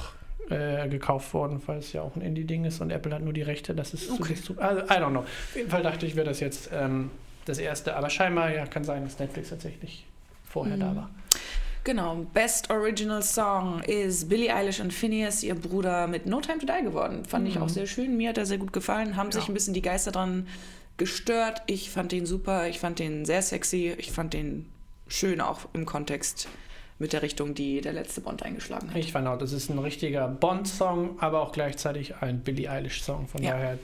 ja 0.50 0.82
auch 0.82 0.86
äh, 0.86 0.90
gekauft 0.90 1.34
worden, 1.34 1.62
weil 1.66 1.80
es 1.80 1.92
ja 1.94 2.02
auch 2.02 2.16
ein 2.16 2.22
Indie-Ding 2.22 2.66
ist 2.66 2.82
und 2.82 2.92
Apple 2.92 3.14
hat 3.14 3.22
nur 3.24 3.34
die 3.34 3.42
Rechte. 3.42 3.74
Das 3.74 3.94
ist 3.94 4.10
Okay. 4.12 4.36
zu, 4.36 4.58
also, 4.60 4.82
I 4.84 4.98
don't 4.98 5.10
know. 5.12 5.20
Auf 5.22 5.56
jeden 5.56 5.70
Fall 5.70 5.82
dachte 5.84 6.06
ich, 6.06 6.16
wäre 6.16 6.28
das 6.28 6.40
jetzt 6.40 6.70
ähm, 6.74 7.10
das 7.46 7.58
erste. 7.58 7.96
Aber 7.96 8.10
scheinbar 8.10 8.52
ja, 8.54 8.66
kann 8.66 8.84
sein, 8.84 9.04
dass 9.04 9.20
Netflix 9.20 9.50
tatsächlich 9.50 10.06
vorher 10.50 10.78
da 10.78 10.92
Mhm. 10.92 10.96
war. 10.98 11.10
Genau, 11.84 12.16
Best 12.34 12.70
Original 12.70 13.24
Song 13.24 13.82
ist 13.82 14.30
Billie 14.30 14.54
Eilish 14.54 14.80
und 14.80 14.94
Phineas, 14.94 15.42
ihr 15.42 15.56
Bruder, 15.56 16.06
mit 16.08 16.28
No 16.28 16.40
Time 16.40 16.60
to 16.60 16.68
Die 16.68 16.84
geworden. 16.84 17.26
Fand 17.26 17.48
ich 17.48 17.56
Mhm. 17.56 17.64
auch 17.64 17.70
sehr 17.70 17.88
schön. 17.88 18.18
Mir 18.18 18.30
hat 18.30 18.38
er 18.38 18.46
sehr 18.46 18.60
gut 18.60 18.72
gefallen. 18.72 19.16
Haben 19.16 19.32
sich 19.32 19.46
Ja. 19.46 19.50
ein 19.50 19.54
bisschen 19.56 19.74
die 19.74 19.82
Geister 19.82 20.12
dran 20.12 20.48
gestört. 20.98 21.64
Ich 21.66 21.90
fand 21.90 22.12
den 22.12 22.26
super. 22.28 22.68
Ich 22.68 22.80
fand 22.80 23.00
den 23.00 23.26
sehr 23.26 23.42
sexy. 23.42 23.96
Ich 23.98 24.12
fand 24.12 24.34
den 24.34 24.70
schön 25.08 25.42
auch 25.42 25.62
im 25.74 25.86
Kontext 25.88 26.48
mit 27.00 27.14
der 27.14 27.24
Richtung, 27.24 27.56
die 27.56 27.82
der 27.82 27.94
letzte 27.94 28.22
Bond 28.22 28.44
eingeschlagen 28.44 28.92
hat. 28.92 28.98
Ich 28.98 29.12
fand 29.12 29.28
auch, 29.28 29.40
das 29.40 29.52
ist 29.52 29.72
ein 29.72 29.80
richtiger 29.80 30.28
Bond-Song, 30.28 31.18
aber 31.20 31.42
auch 31.42 31.52
gleichzeitig 31.52 32.14
ein 32.22 32.42
Billie 32.42 32.70
Eilish-Song. 32.70 33.28
Von 33.28 33.42
Ja. 33.42 33.54
daher 33.54 33.80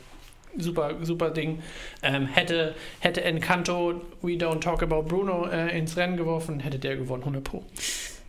super, 0.58 0.96
super 1.04 1.30
Ding. 1.32 1.62
Ähm, 2.04 2.26
hätte, 2.28 2.76
hätte 3.00 3.24
Encanto 3.24 4.02
We 4.22 4.34
Don't 4.34 4.60
Talk 4.62 4.84
About 4.84 5.04
Bruno 5.04 5.48
äh, 5.48 5.78
ins 5.78 5.98
Rennen 5.98 6.18
geworfen, 6.18 6.60
hätte 6.60 6.80
der 6.80 6.96
gewonnen, 6.98 7.24
100 7.24 7.44
Pro. 7.44 7.64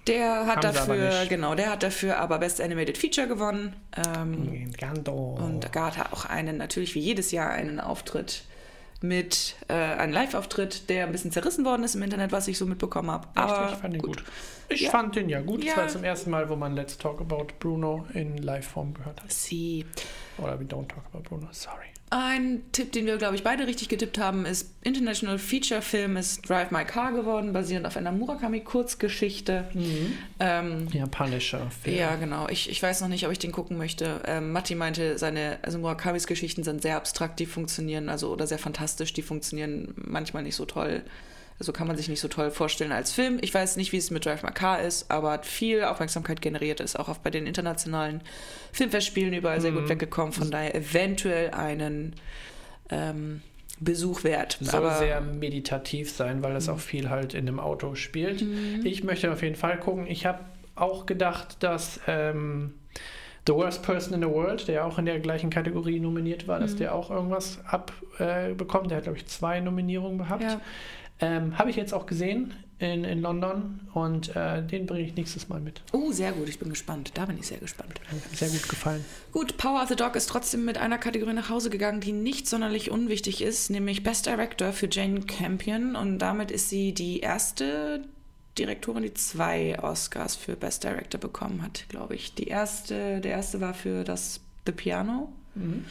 Der 0.06 0.46
hat 0.46 0.64
aber 0.64 0.72
dafür, 0.96 1.26
genau, 1.28 1.54
der 1.54 1.70
hat 1.70 1.82
dafür 1.82 2.18
aber 2.18 2.38
Best 2.38 2.60
Animated 2.62 2.96
Feature 2.96 3.28
gewonnen. 3.28 3.76
Ähm, 3.96 4.52
Encanto. 4.54 5.12
Und 5.38 5.66
Agatha 5.66 6.04
hat 6.04 6.12
auch 6.12 6.25
einen, 6.25 6.56
natürlich 6.56 6.94
wie 6.94 7.00
jedes 7.00 7.30
Jahr, 7.30 7.50
einen 7.50 7.78
Auftritt 7.78 8.44
mit, 9.00 9.54
äh, 9.68 9.75
einen 9.75 10.12
Live-Auftritt, 10.12 10.88
der 10.88 11.06
ein 11.06 11.12
bisschen 11.12 11.30
zerrissen 11.30 11.64
worden 11.64 11.84
ist 11.84 11.94
im 11.94 12.02
Internet, 12.02 12.32
was 12.32 12.48
ich 12.48 12.58
so 12.58 12.64
mitbekommen 12.66 13.10
habe. 13.10 13.28
Aber 13.34 13.70
ich 13.72 13.78
fand 13.78 13.94
ihn 13.94 14.00
gut. 14.02 14.25
Ich 14.70 14.80
Ja. 14.82 14.90
fand 14.90 15.14
den 15.14 15.28
ja 15.28 15.40
gut. 15.40 15.62
Ja. 15.62 15.75
Das 15.75 15.84
war 15.84 15.88
zum 15.88 16.04
ersten 16.04 16.30
Mal, 16.30 16.48
wo 16.48 16.56
man 16.56 16.75
Let's 16.75 16.96
Talk 16.98 17.20
About 17.20 17.46
Bruno 17.60 18.06
in 18.14 18.38
Live-Form 18.38 18.94
gehört 18.94 19.22
hat. 19.22 19.30
Sie. 19.32 19.87
Oder 20.38 20.58
We 20.58 20.64
Don't 20.64 20.88
Talk 20.88 21.04
About 21.12 21.22
Bruno, 21.28 21.48
sorry. 21.52 21.87
Ein 22.10 22.62
Tipp, 22.72 22.92
den 22.92 23.04
wir, 23.04 23.18
glaube 23.18 23.36
ich, 23.36 23.42
beide 23.42 23.66
richtig 23.66 23.88
getippt 23.88 24.18
haben, 24.18 24.46
ist 24.46 24.72
International 24.82 25.38
Feature 25.38 25.82
Film 25.82 26.16
ist 26.16 26.48
Drive 26.48 26.70
My 26.70 26.84
Car 26.84 27.12
geworden, 27.12 27.52
basierend 27.52 27.86
auf 27.86 27.96
einer 27.96 28.12
Murakami-Kurzgeschichte. 28.12 29.64
Ähm, 30.40 30.88
Japanischer 30.90 31.70
Film. 31.70 31.96
Ja, 31.96 32.16
genau. 32.16 32.48
Ich, 32.48 32.70
ich 32.70 32.82
weiß 32.82 33.02
noch 33.02 33.08
nicht, 33.08 33.26
ob 33.26 33.32
ich 33.32 33.38
den 33.38 33.52
gucken 33.52 33.76
möchte. 33.76 34.22
Ähm, 34.26 34.52
Matti 34.52 34.74
meinte, 34.74 35.18
seine, 35.18 35.58
also 35.62 35.78
Murakamis 35.78 36.26
Geschichten 36.26 36.62
sind 36.62 36.80
sehr 36.80 36.96
abstrakt, 36.96 37.40
die 37.40 37.46
funktionieren, 37.46 38.08
also 38.08 38.32
oder 38.32 38.46
sehr 38.46 38.58
fantastisch, 38.58 39.12
die 39.12 39.22
funktionieren 39.22 39.92
manchmal 39.96 40.42
nicht 40.42 40.56
so 40.56 40.64
toll. 40.64 41.02
Also 41.60 41.72
kann 41.72 41.86
man 41.88 41.96
sich 41.96 42.08
nicht 42.08 42.20
so 42.20 42.28
toll 42.28 42.50
vorstellen 42.52 42.92
als 42.92 43.10
Film. 43.12 43.38
Ich 43.40 43.52
weiß 43.52 43.76
nicht, 43.78 43.90
wie 43.92 43.96
es 43.96 44.10
mit 44.12 44.24
Drive 44.24 44.42
My 44.44 44.52
Car 44.52 44.80
ist, 44.80 45.10
aber 45.10 45.32
hat 45.32 45.44
viel 45.46 45.82
Aufmerksamkeit 45.82 46.40
generiert, 46.40 46.78
ist 46.80 46.96
auch 46.98 47.16
bei 47.18 47.30
den 47.30 47.46
internationalen 47.48 48.20
Filmfestspielen 48.72 49.32
überall 49.34 49.60
sehr 49.60 49.72
Mhm. 49.72 49.80
gut 49.80 49.88
weggekommen, 49.88 50.32
von 50.32 50.50
daher 50.52 50.74
eventuell 50.74 51.50
einen 51.50 52.14
ähm, 52.90 53.42
Besuch 53.80 54.24
wert. 54.24 54.56
Soll 54.60 54.80
aber 54.80 54.98
sehr 54.98 55.20
meditativ 55.20 56.10
sein, 56.10 56.42
weil 56.42 56.50
Mhm. 56.50 56.54
das 56.54 56.68
auch 56.68 56.78
viel 56.78 57.10
halt 57.10 57.34
in 57.34 57.46
einem 57.48 57.60
Auto 57.60 57.94
spielt. 57.96 58.42
Ich 58.84 59.04
möchte 59.04 59.30
auf 59.32 59.42
jeden 59.42 59.54
Fall 59.56 59.78
gucken. 59.78 60.06
Ich 60.06 60.26
habe 60.26 60.40
auch 60.76 61.06
gedacht, 61.06 61.56
dass 61.62 62.00
ähm, 62.06 62.74
The 63.46 63.52
Worst 63.54 63.82
Person 63.82 64.14
in 64.14 64.22
the 64.22 64.28
World, 64.28 64.68
der 64.68 64.84
auch 64.86 64.98
in 64.98 65.06
der 65.06 65.18
gleichen 65.20 65.50
Kategorie 65.50 66.00
nominiert 66.00 66.46
war, 66.48 66.60
dass 66.60 66.74
Mhm. 66.74 66.78
der 66.78 66.94
auch 66.94 67.10
irgendwas 67.10 67.58
abbekommt. 67.66 68.86
Äh, 68.86 68.88
der 68.88 68.96
hat, 68.98 69.04
glaube 69.04 69.18
ich, 69.18 69.26
zwei 69.26 69.60
Nominierungen 69.60 70.18
gehabt. 70.18 70.42
ja, 70.42 70.60
Ähm, 71.20 71.58
habe 71.58 71.70
ich 71.70 71.76
jetzt 71.76 71.92
auch 71.92 72.06
gesehen 72.06 72.54
in, 72.78 73.02
in 73.02 73.20
London 73.20 73.80
und 73.92 74.37
äh, 74.37 74.62
den 74.64 74.87
bringe 74.87 75.04
ich 75.08 75.16
nächstes 75.16 75.48
Mal 75.48 75.58
mit. 75.60 75.82
oh, 75.92 76.12
sehr 76.12 76.30
gut, 76.30 76.48
ich 76.48 76.60
bin 76.60 76.68
gespannt. 76.70 77.10
Da 77.14 77.25
bin 77.26 77.37
ich 77.38 77.48
sehr 77.48 77.58
gespannt. 77.58 78.00
Sehr 78.34 78.48
gut 78.48 78.68
gefallen. 78.68 79.04
Gut, 79.32 79.56
Power 79.56 79.82
of 79.82 79.88
the 79.88 79.96
Dog 79.96 80.14
ist 80.14 80.28
trotzdem 80.28 80.64
mit 80.64 80.78
einer 80.78 80.96
Kategorie 80.98 81.32
nach 81.32 81.48
Hause 81.50 81.70
gegangen, 81.70 82.00
die 82.00 82.12
nicht 82.12 82.46
sonderlich 82.46 82.90
unwichtig 82.92 83.42
ist, 83.42 83.68
nämlich 83.70 84.04
Best 84.04 84.26
Director 84.26 84.72
für 84.72 84.88
Jane 84.90 85.22
Campion. 85.22 85.96
Und 85.96 86.20
damit 86.20 86.52
ist 86.52 86.68
sie 86.68 86.94
die 86.94 87.18
erste 87.18 88.04
Direktorin, 88.56 89.02
die 89.02 89.14
zwei 89.14 89.76
Oscars 89.80 90.37
für 90.37 90.54
Best 90.54 90.84
Director 90.84 91.20
bekommen 91.20 91.62
hat, 91.62 91.84
glaube 91.88 92.14
ich. 92.14 92.34
Die 92.34 92.46
erste, 92.46 93.20
der 93.20 93.32
erste 93.32 93.60
war 93.60 93.75
für 93.75 94.04
das 94.04 94.40
The 94.66 94.72
Piano 94.72 95.32
Mhm. 95.56 95.84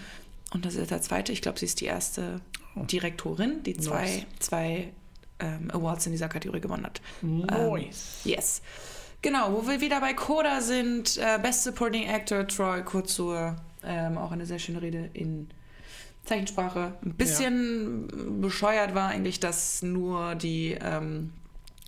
und 0.54 0.66
das 0.66 0.76
ist 0.76 0.92
der 0.92 1.02
zweite. 1.02 1.34
Ich 1.34 1.42
glaube, 1.42 1.60
sie 1.60 1.66
ist 1.66 1.82
die 1.82 1.86
erste 1.86 2.40
Oh. 2.78 2.84
Direktorin, 2.84 3.64
die 3.64 3.76
zwei, 3.76 4.04
Nice. 4.06 4.26
zwei 4.40 4.88
ähm, 5.40 5.70
Awards 5.72 6.06
in 6.06 6.12
dieser 6.12 6.30
Kategorie 6.30 6.62
gewonnen 6.62 6.86
hat. 6.86 7.02
Nice. 7.22 8.22
Yes. 8.24 8.62
Genau, 9.22 9.52
wo 9.52 9.68
wir 9.68 9.82
wieder 9.82 10.00
bei 10.00 10.14
Coda 10.14 10.62
sind, 10.62 11.18
äh, 11.18 11.40
Best 11.42 11.64
Supporting 11.64 12.08
Actor 12.08 12.48
Troy 12.48 12.84
Kurzur, 12.84 13.56
ähm, 13.84 14.18
auch 14.18 14.32
eine 14.32 14.46
sehr 14.46 14.60
schöne 14.60 14.82
Rede 14.82 15.10
in 15.14 15.50
Zeichensprache. 16.26 16.94
Ein 17.04 17.16
bisschen 17.16 18.42
bescheuert 18.42 18.94
war 18.94 19.10
eigentlich, 19.10 19.40
dass 19.40 19.82
nur 19.82 20.36
die 20.36 20.78
ähm, 20.80 21.32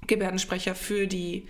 Gebärdensprecher 0.08 0.76
für 0.76 1.08
die 1.08 1.47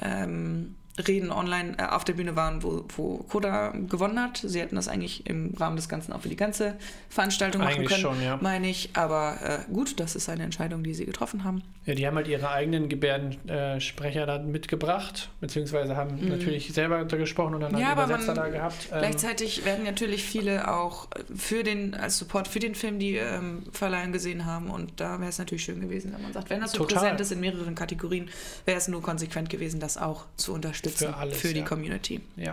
ähm, 0.00 0.76
Reden 1.06 1.30
online 1.30 1.74
äh, 1.78 1.84
auf 1.84 2.04
der 2.04 2.14
Bühne 2.14 2.34
waren, 2.36 2.62
wo, 2.62 2.84
wo 2.96 3.18
Coda 3.28 3.70
gewonnen 3.88 4.20
hat. 4.20 4.38
Sie 4.44 4.60
hätten 4.60 4.76
das 4.76 4.88
eigentlich 4.88 5.26
im 5.26 5.54
Rahmen 5.56 5.76
des 5.76 5.88
Ganzen 5.88 6.12
auch 6.12 6.20
für 6.22 6.28
die 6.28 6.36
ganze 6.36 6.76
Veranstaltung 7.08 7.60
machen 7.62 7.74
Eigentlich 7.74 7.88
können, 7.90 8.00
schon, 8.02 8.22
ja. 8.22 8.38
meine 8.40 8.68
ich. 8.68 8.90
Aber 8.94 9.36
äh, 9.68 9.72
gut, 9.72 10.00
das 10.00 10.16
ist 10.16 10.28
eine 10.28 10.42
Entscheidung, 10.42 10.82
die 10.82 10.94
sie 10.94 11.06
getroffen 11.06 11.44
haben. 11.44 11.62
Ja, 11.86 11.94
die 11.94 12.06
haben 12.06 12.16
halt 12.16 12.28
ihre 12.28 12.50
eigenen 12.50 12.88
Gebärdensprecher 12.88 14.26
da 14.26 14.38
mitgebracht, 14.38 15.30
beziehungsweise 15.40 15.96
haben 15.96 16.28
natürlich 16.28 16.72
selber 16.72 17.04
gesprochen 17.04 17.54
und 17.54 17.60
dann 17.62 17.72
Mhm. 17.72 17.78
Ja, 17.78 17.92
aber 17.92 18.04
Übersetzer 18.04 18.34
man- 18.34 18.36
da 18.36 18.48
gehabt. 18.48 18.88
Ähm, 18.92 18.98
Gleichzeitig 18.98 19.64
werden 19.64 19.84
natürlich 19.84 20.24
viele 20.24 20.72
auch 20.72 21.08
für 21.34 21.62
den, 21.62 21.94
als 21.94 22.18
Support 22.18 22.48
für 22.48 22.58
den 22.60 22.74
Film 22.74 22.98
die 22.98 23.16
ähm, 23.16 23.62
Verleihen 23.72 24.12
gesehen 24.12 24.44
haben 24.46 24.70
und 24.70 24.92
da 25.00 25.18
wäre 25.20 25.28
es 25.30 25.38
natürlich 25.38 25.64
schön 25.64 25.80
gewesen, 25.80 26.12
wenn 26.14 26.22
man 26.22 26.32
sagt, 26.32 26.50
wenn 26.50 26.60
das 26.60 26.72
so 26.72 26.78
Total. 26.78 26.98
präsent 27.02 27.20
ist 27.20 27.32
in 27.32 27.40
mehreren 27.40 27.74
Kategorien, 27.74 28.28
wäre 28.64 28.78
es 28.78 28.88
nur 28.88 29.02
konsequent 29.02 29.48
gewesen, 29.50 29.80
das 29.80 29.96
auch 29.98 30.24
zu 30.36 30.52
unterstützen 30.54 30.87
Für 30.96 31.16
alles, 31.16 31.42
die 31.42 31.58
ja. 31.58 31.64
Community. 31.64 32.20
ja. 32.36 32.52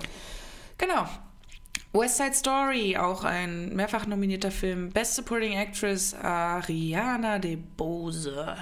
Genau. 0.77 1.07
West 1.93 2.17
Side 2.17 2.33
Story, 2.33 2.97
auch 2.97 3.23
ein 3.23 3.73
mehrfach 3.73 4.05
nominierter 4.05 4.51
Film. 4.51 4.89
Best 4.91 5.15
Supporting 5.15 5.53
Actress 5.53 6.13
Ariana 6.13 7.39
DeBose. 7.39 8.57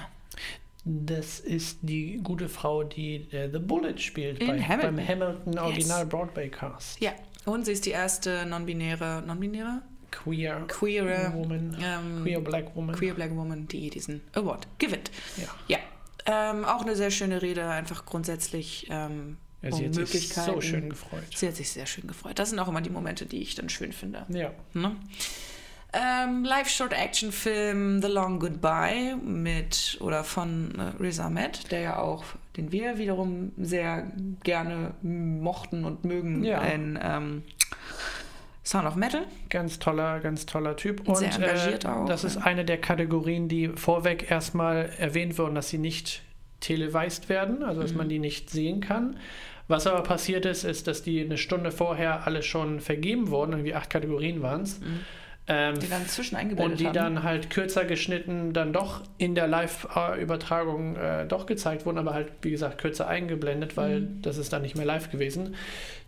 Das 0.84 1.40
ist 1.40 1.78
die 1.82 2.20
gute 2.22 2.48
Frau, 2.48 2.84
die 2.84 3.26
äh, 3.32 3.50
The 3.50 3.58
Bullet 3.58 3.98
spielt 3.98 4.38
bei, 4.38 4.60
Hamilton. 4.60 4.96
beim 4.96 5.08
Hamilton 5.08 5.58
Original 5.58 6.00
Yes. 6.02 6.08
Broadway 6.08 6.48
Cast. 6.48 7.00
Ja, 7.00 7.12
und 7.46 7.64
sie 7.64 7.72
ist 7.72 7.86
die 7.86 7.90
erste 7.90 8.44
non-binäre, 8.46 9.22
non-binäre? 9.26 9.82
Queer 10.10 10.64
Queere, 10.68 11.32
Woman, 11.34 11.76
ähm, 11.82 12.22
Queer 12.22 12.40
Black 12.40 12.76
Woman. 12.76 12.94
Queer 12.94 13.14
Black 13.14 13.34
Woman, 13.34 13.66
die 13.66 13.90
diesen 13.90 14.20
Award 14.34 14.68
gewinnt. 14.78 15.10
Ja. 15.36 15.48
Ja, 15.66 15.78
ähm, 16.26 16.64
auch 16.64 16.82
eine 16.82 16.94
sehr 16.94 17.10
schöne 17.10 17.42
Rede, 17.42 17.68
einfach 17.68 18.04
grundsätzlich 18.06 18.86
ähm, 18.90 19.38
Ja, 19.64 19.72
sie 19.72 19.86
hat 19.86 19.94
sich 20.08 20.28
so 20.32 20.60
schön 20.60 20.90
gefreut. 20.90 21.22
Sie 21.34 21.46
hat 21.48 21.56
sich 21.56 21.70
sehr 21.70 21.86
schön 21.86 22.06
gefreut. 22.06 22.38
Das 22.38 22.50
sind 22.50 22.58
auch 22.58 22.68
immer 22.68 22.80
die 22.80 22.90
Momente, 22.90 23.26
die 23.26 23.42
ich 23.42 23.54
dann 23.54 23.68
schön 23.68 23.92
finde. 23.92 24.24
Ja. 24.28 24.50
Ne? 24.74 24.94
Ähm, 25.92 26.44
Live-Short-Action-Film 26.44 28.02
The 28.02 28.08
Long 28.08 28.40
Goodbye 28.40 29.16
mit 29.16 29.96
oder 30.00 30.24
von 30.24 30.72
äh, 30.76 31.02
Riz 31.02 31.20
Ahmed, 31.20 31.70
der 31.70 31.80
ja 31.80 31.98
auch, 31.98 32.24
den 32.56 32.72
wir 32.72 32.98
wiederum 32.98 33.52
sehr 33.56 34.10
gerne 34.42 34.94
mochten 35.02 35.84
und 35.84 36.04
mögen 36.04 36.42
Ja. 36.42 36.62
in 36.62 36.98
ähm, 37.00 37.42
Sound 38.64 38.86
of 38.88 38.96
Metal. 38.96 39.24
Ganz 39.50 39.78
toller, 39.78 40.18
ganz 40.20 40.46
toller 40.46 40.76
Typ. 40.76 41.06
Und 41.06 41.16
Sehr 41.18 41.32
engagiert 41.32 41.84
äh, 41.84 41.88
auch, 41.88 42.06
das 42.06 42.24
ist 42.24 42.38
eine 42.38 42.64
der 42.64 42.78
Kategorien, 42.80 43.46
die 43.48 43.68
vorweg 43.68 44.28
erstmal 44.30 44.90
erwähnt 44.98 45.38
wurden, 45.38 45.54
dass 45.54 45.68
sie 45.68 45.78
nicht 45.78 46.22
televised 46.60 47.28
werden, 47.28 47.62
also 47.62 47.82
dass 47.82 47.92
Mhm. 47.92 47.98
man 47.98 48.08
die 48.08 48.18
nicht 48.18 48.50
sehen 48.50 48.80
kann. 48.80 49.16
Was 49.68 49.86
aber 49.86 50.02
passiert 50.02 50.44
ist, 50.46 50.64
ist, 50.64 50.86
dass 50.86 51.02
die 51.02 51.20
eine 51.20 51.38
Stunde 51.38 51.70
vorher 51.72 52.26
alle 52.26 52.42
schon 52.42 52.80
vergeben 52.80 53.30
wurden, 53.30 53.52
irgendwie 53.52 53.74
acht 53.74 53.88
Kategorien 53.90 54.42
waren 54.42 54.62
es. 54.62 54.80
Ähm, 55.46 55.74
Mhm. 55.74 55.80
Die 55.80 55.88
dann 55.90 56.06
zwischen 56.06 56.36
eingeblendet 56.36 56.72
und 56.72 56.80
die 56.80 56.86
haben. 56.86 56.94
dann 57.16 57.22
halt 57.22 57.50
kürzer 57.50 57.84
geschnitten, 57.84 58.52
dann 58.54 58.72
doch 58.72 59.02
in 59.18 59.34
der 59.34 59.46
Live-Übertragung 59.46 60.96
äh, 60.96 61.26
doch 61.26 61.46
gezeigt 61.46 61.86
wurden, 61.86 61.98
aber 61.98 62.14
halt, 62.14 62.28
wie 62.42 62.50
gesagt, 62.50 62.78
kürzer 62.80 63.08
eingeblendet, 63.08 63.76
weil 63.76 64.00
Mhm. 64.00 64.22
das 64.22 64.38
ist 64.38 64.52
dann 64.52 64.62
nicht 64.62 64.76
mehr 64.76 64.86
live 64.86 65.10
gewesen. 65.10 65.54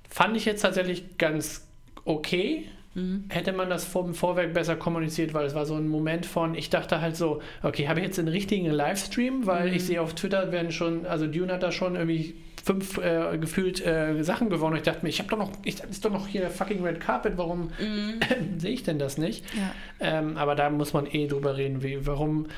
Fand 0.08 0.36
ich 0.36 0.44
jetzt 0.44 0.62
tatsächlich 0.62 1.18
ganz 1.18 1.66
okay. 2.04 2.66
Mhm. 2.94 3.24
Hätte 3.28 3.52
man 3.52 3.68
das 3.68 3.84
vom 3.84 4.14
Vorwerk 4.14 4.54
besser 4.54 4.76
kommuniziert, 4.76 5.34
weil 5.34 5.44
es 5.46 5.54
war 5.54 5.66
so 5.66 5.74
ein 5.74 5.86
Moment 5.88 6.24
von, 6.24 6.54
ich 6.54 6.70
dachte 6.70 7.00
halt 7.00 7.16
so, 7.16 7.42
okay, 7.62 7.88
habe 7.88 8.00
ich 8.00 8.06
jetzt 8.06 8.18
einen 8.18 8.28
richtigen 8.28 8.70
Livestream, 8.70 9.46
weil 9.46 9.68
Mhm. 9.68 9.74
ich 9.76 9.84
sehe 9.84 10.00
auf 10.00 10.14
Twitter 10.14 10.50
werden 10.52 10.72
schon, 10.72 11.04
also 11.04 11.26
Dune 11.26 11.52
hat 11.52 11.62
da 11.62 11.72
schon 11.72 11.94
irgendwie 11.96 12.36
fünf 12.66 12.98
äh, 12.98 13.38
gefühlt 13.38 13.84
äh, 13.86 14.24
Sachen 14.24 14.50
gewonnen. 14.50 14.76
Ich 14.76 14.82
dachte 14.82 15.04
mir, 15.04 15.08
ich 15.08 15.20
habe 15.20 15.28
doch 15.28 15.38
noch, 15.38 15.52
ich, 15.62 15.80
ist 15.84 16.04
doch 16.04 16.10
noch 16.10 16.26
hier 16.26 16.50
fucking 16.50 16.82
Red 16.82 16.98
Carpet, 16.98 17.34
warum 17.36 17.70
sehe 18.58 18.72
ich 18.72 18.82
denn 18.82 18.98
das 18.98 19.18
nicht? 19.18 19.44
Ja. 19.54 19.72
Ähm, 20.00 20.36
aber 20.36 20.56
da 20.56 20.68
muss 20.68 20.92
man 20.92 21.06
eh 21.06 21.28
drüber 21.28 21.56
reden, 21.56 21.84
wie, 21.84 22.04
warum, 22.06 22.48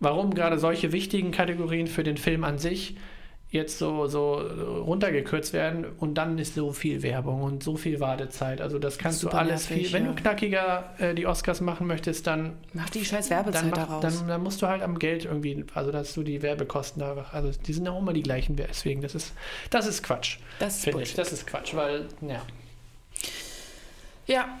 warum 0.00 0.32
gerade 0.32 0.58
solche 0.58 0.90
wichtigen 0.90 1.32
Kategorien 1.32 1.86
für 1.86 2.02
den 2.02 2.16
Film 2.16 2.44
an 2.44 2.58
sich 2.58 2.96
jetzt 3.50 3.78
so, 3.78 4.06
so 4.06 4.34
runtergekürzt 4.34 5.52
werden 5.52 5.86
und 5.98 6.14
dann 6.14 6.38
ist 6.38 6.54
so 6.54 6.72
viel 6.72 7.02
Werbung 7.02 7.42
und 7.42 7.62
so 7.62 7.76
viel 7.76 8.00
Wartezeit. 8.00 8.60
Also 8.60 8.78
das 8.78 8.98
kannst 8.98 9.20
Super 9.20 9.32
du 9.32 9.38
alles 9.38 9.70
nervig, 9.70 9.86
viel. 9.86 9.92
Wenn 9.94 10.04
ja. 10.06 10.12
du 10.12 10.20
knackiger 10.20 10.94
äh, 10.98 11.14
die 11.14 11.26
Oscars 11.26 11.60
machen 11.60 11.86
möchtest, 11.86 12.26
dann 12.26 12.54
Mach 12.72 12.90
die 12.90 13.04
scheiß 13.04 13.28
dann, 13.28 13.38
Werbezeit 13.38 13.70
mach, 13.70 13.76
daraus. 13.76 14.02
dann, 14.02 14.28
dann 14.28 14.42
musst 14.42 14.62
du 14.62 14.66
halt 14.66 14.82
am 14.82 14.98
Geld 14.98 15.24
irgendwie, 15.24 15.64
also 15.74 15.92
dass 15.92 16.14
du 16.14 16.22
die 16.22 16.42
Werbekosten 16.42 17.00
da, 17.00 17.26
also 17.32 17.50
die 17.50 17.72
sind 17.72 17.86
auch 17.88 17.98
immer 17.98 18.12
die 18.12 18.22
gleichen, 18.22 18.56
deswegen, 18.56 19.00
das 19.00 19.14
ist, 19.14 19.32
das 19.70 19.86
ist 19.86 20.02
Quatsch. 20.02 20.38
das 20.58 20.78
ist 20.78 20.84
Finde 20.84 21.02
ich. 21.02 21.14
Das 21.14 21.32
ist 21.32 21.46
Quatsch, 21.46 21.74
weil, 21.74 22.06
ja. 22.20 22.42
Ja, 24.26 24.58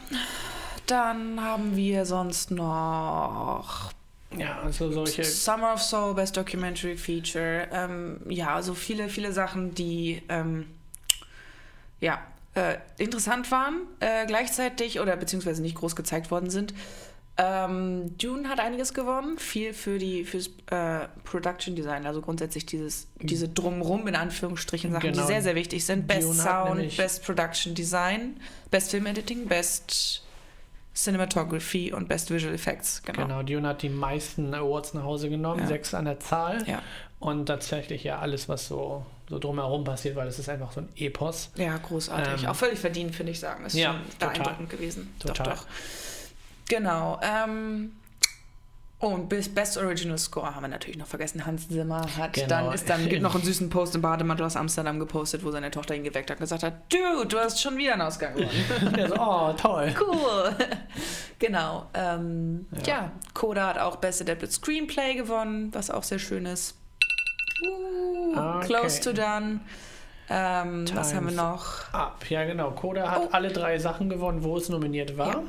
dann 0.86 1.40
haben 1.40 1.74
wir 1.74 2.06
sonst 2.06 2.52
noch 2.52 3.90
Ja, 4.38 4.60
also 4.60 4.90
solche. 4.90 5.24
Summer 5.24 5.74
of 5.74 5.82
Soul, 5.82 6.14
Best 6.14 6.36
Documentary 6.36 6.96
Feature. 6.96 7.68
Ähm, 7.72 8.20
ja, 8.28 8.54
also 8.54 8.74
viele, 8.74 9.08
viele 9.08 9.32
Sachen, 9.32 9.74
die 9.74 10.22
ähm, 10.28 10.66
ja, 12.00 12.20
äh, 12.54 12.76
interessant 12.98 13.50
waren, 13.50 13.82
äh, 14.00 14.26
gleichzeitig 14.26 15.00
oder 15.00 15.16
beziehungsweise 15.16 15.62
nicht 15.62 15.76
groß 15.76 15.96
gezeigt 15.96 16.30
worden 16.30 16.50
sind. 16.50 16.74
Ähm, 17.38 18.16
Dune 18.16 18.48
hat 18.48 18.60
einiges 18.60 18.94
gewonnen, 18.94 19.36
viel 19.38 19.74
für 19.74 19.98
die 19.98 20.24
fürs 20.24 20.46
äh, 20.70 21.06
Production 21.24 21.76
Design, 21.76 22.06
also 22.06 22.22
grundsätzlich 22.22 22.64
dieses 22.64 23.08
diese 23.20 23.46
drumrum 23.46 24.08
in 24.08 24.16
Anführungsstrichen 24.16 24.90
Sachen, 24.90 25.10
Genau. 25.12 25.20
die 25.20 25.26
sehr 25.26 25.42
sehr 25.42 25.54
wichtig 25.54 25.84
sind. 25.84 26.06
Best 26.06 26.22
Dune 26.22 26.34
Sound, 26.34 26.96
Best 26.96 27.24
Production 27.26 27.74
Design, 27.74 28.40
Best 28.70 28.90
Film 28.90 29.04
Editing, 29.04 29.46
Best 29.48 30.22
Cinematography 30.96 31.92
und 31.92 32.08
Best 32.08 32.30
Visual 32.30 32.54
Effects. 32.54 33.02
Genau. 33.04 33.22
Genau, 33.22 33.42
Dune 33.42 33.68
hat 33.68 33.82
die 33.82 33.88
meisten 33.90 34.54
Awards 34.54 34.94
nach 34.94 35.02
Hause 35.04 35.28
genommen, 35.28 35.60
Ja. 35.60 35.66
sechs 35.66 35.92
an 35.94 36.06
der 36.06 36.18
Zahl. 36.20 36.64
Ja. 36.66 36.80
Und 37.20 37.46
tatsächlich 37.46 38.02
ja 38.04 38.18
alles, 38.18 38.48
was 38.48 38.66
so, 38.68 39.04
so 39.28 39.38
drumherum 39.38 39.84
passiert, 39.84 40.16
weil 40.16 40.26
es 40.28 40.38
ist 40.38 40.48
einfach 40.48 40.72
so 40.72 40.80
ein 40.80 40.88
Epos. 40.96 41.50
Ja, 41.56 41.76
großartig. 41.78 42.44
Ähm, 42.44 42.48
Auch 42.50 42.56
völlig 42.56 42.78
verdient, 42.78 43.14
finde 43.14 43.32
ich 43.32 43.40
sagen. 43.40 43.64
Ist 43.66 43.74
ja, 43.74 43.92
schon 43.92 44.02
beeindruckend 44.18 44.70
gewesen. 44.70 45.14
Total. 45.18 45.46
Doch, 45.46 45.54
doch. 45.56 45.66
Genau. 46.68 47.20
Ähm, 47.22 47.92
oh, 49.00 49.08
und 49.08 49.28
bis 49.28 49.48
Best 49.48 49.76
Original 49.78 50.18
Score 50.18 50.54
haben 50.54 50.62
wir 50.62 50.68
natürlich 50.68 50.96
noch 50.98 51.06
vergessen. 51.06 51.44
Hans 51.46 51.68
Zimmer 51.68 52.06
hat 52.16 52.32
Genau. 52.34 52.48
dann, 52.48 52.72
ist 52.72 52.88
dann 52.88 53.08
gibt 53.08 53.22
noch 53.22 53.34
einen 53.34 53.44
süßen 53.44 53.68
Post 53.70 53.94
im 53.94 54.02
Bademantel 54.02 54.46
aus 54.46 54.56
Amsterdam 54.56 54.98
gepostet, 54.98 55.44
wo 55.44 55.50
seine 55.50 55.70
Tochter 55.70 55.94
ihn 55.94 56.04
geweckt 56.04 56.30
hat 56.30 56.38
und 56.38 56.42
gesagt 56.44 56.62
hat, 56.62 56.74
Dude, 56.92 57.26
du 57.28 57.38
hast 57.38 57.60
schon 57.60 57.76
wieder 57.76 57.92
einen 57.94 58.02
Ausgang 58.02 58.34
gewonnen. 58.34 58.94
Der 58.96 59.08
so, 59.08 59.16
oh, 59.18 59.52
toll. 59.52 59.94
cool. 60.00 60.54
genau. 61.38 61.86
Ähm, 61.94 62.66
Ja. 62.84 62.86
ja. 62.86 63.12
Coda 63.34 63.66
hat 63.68 63.78
auch 63.78 63.96
Best 63.96 64.20
Adapted 64.22 64.50
Screenplay 64.52 65.14
gewonnen, 65.14 65.70
was 65.74 65.90
auch 65.90 66.02
sehr 66.02 66.18
schön 66.18 66.46
ist. 66.46 66.74
Uh, 67.62 68.36
Okay. 68.38 68.66
Close 68.66 69.00
to 69.00 69.12
done. 69.12 69.60
Ähm, 70.28 70.84
was 70.94 71.14
haben 71.14 71.26
wir 71.28 71.34
noch? 71.34 71.90
Ab, 71.92 72.24
ja 72.28 72.44
genau. 72.44 72.72
Koda 72.72 73.10
hat 73.10 73.22
Oh. 73.22 73.28
alle 73.32 73.48
drei 73.48 73.78
Sachen 73.78 74.08
gewonnen, 74.10 74.42
wo 74.42 74.56
es 74.56 74.68
nominiert 74.68 75.16
war. 75.16 75.28
Ja. 75.28 75.42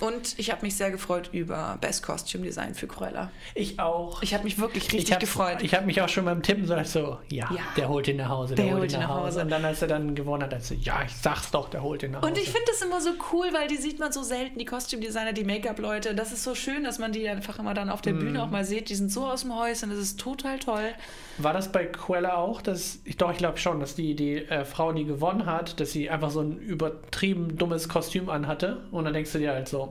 Und 0.00 0.38
ich 0.38 0.50
habe 0.50 0.62
mich 0.62 0.76
sehr 0.76 0.90
gefreut 0.90 1.30
über 1.32 1.78
Best 1.80 2.02
Costume 2.02 2.44
Design 2.44 2.74
für 2.74 2.88
Cruella. 2.88 3.30
Ich 3.54 3.78
auch. 3.78 4.22
Ich 4.22 4.34
habe 4.34 4.42
mich 4.42 4.58
wirklich 4.58 4.92
richtig 4.92 5.10
ich 5.12 5.18
gefreut. 5.20 5.62
Ich 5.62 5.72
habe 5.72 5.86
mich 5.86 6.02
auch 6.02 6.08
schon 6.08 6.24
beim 6.24 6.42
Tippen 6.42 6.66
so, 6.66 6.74
so 6.82 7.18
ja, 7.28 7.48
Ja. 7.52 7.60
der 7.76 7.88
holt 7.88 8.08
ihn 8.08 8.16
nach 8.16 8.28
Hause, 8.28 8.56
der, 8.56 8.74
holt 8.76 8.92
ihn 8.92 8.98
nach 8.98 9.08
Hause. 9.08 9.42
Und 9.42 9.50
dann, 9.50 9.64
als 9.64 9.82
er 9.82 9.88
dann 9.88 10.16
gewonnen 10.16 10.42
hat, 10.42 10.52
dachte 10.52 10.74
ich, 10.74 10.84
ja, 10.84 11.02
ich 11.04 11.14
sag's 11.14 11.52
doch, 11.52 11.70
der 11.70 11.82
holt 11.82 12.02
ihn 12.02 12.10
nach 12.10 12.22
Hause. 12.22 12.28
und 12.32 12.38
ich 12.38 12.46
finde 12.50 12.64
das 12.66 12.82
immer 12.82 13.00
so 13.00 13.10
cool, 13.32 13.46
weil 13.52 13.68
die 13.68 13.76
sieht 13.76 14.00
man 14.00 14.10
so 14.10 14.24
selten, 14.24 14.58
die 14.58 14.64
Kostümdesigner, 14.64 15.32
die 15.32 15.44
Make-up-Leute. 15.44 16.14
Das 16.16 16.32
ist 16.32 16.42
so 16.42 16.56
schön, 16.56 16.82
dass 16.82 16.98
man 16.98 17.12
die 17.12 17.28
einfach 17.28 17.60
immer 17.60 17.72
dann 17.74 17.88
auf 17.88 18.02
der 18.02 18.14
Bühne 18.14 18.42
auch 18.42 18.50
mal 18.50 18.64
sieht. 18.64 18.88
Die 18.88 18.96
sind 18.96 19.12
so 19.12 19.24
aus 19.26 19.42
dem 19.42 19.56
Häuschen, 19.56 19.90
das 19.90 19.98
ist 20.00 20.18
total 20.18 20.58
toll. 20.58 20.92
War 21.38 21.52
das 21.52 21.70
bei 21.70 21.84
Quella 21.86 22.34
auch? 22.36 22.62
Dass, 22.62 22.98
ich, 23.04 23.16
doch, 23.16 23.30
ich 23.30 23.38
glaube 23.38 23.58
schon, 23.58 23.78
dass 23.80 23.94
die, 23.94 24.14
die 24.16 24.36
äh, 24.38 24.64
Frau, 24.64 24.92
die 24.92 25.04
gewonnen 25.04 25.46
hat, 25.46 25.78
dass 25.78 25.92
sie 25.92 26.10
einfach 26.10 26.30
so 26.30 26.40
ein 26.40 26.58
übertrieben 26.58 27.56
dummes 27.56 27.88
Kostüm 27.88 28.28
anhatte. 28.28 28.82
Und 28.90 29.04
dann 29.04 29.12
denkst 29.14 29.32
du 29.32 29.38
dir 29.38 29.52
halt 29.52 29.68
so, 29.68 29.83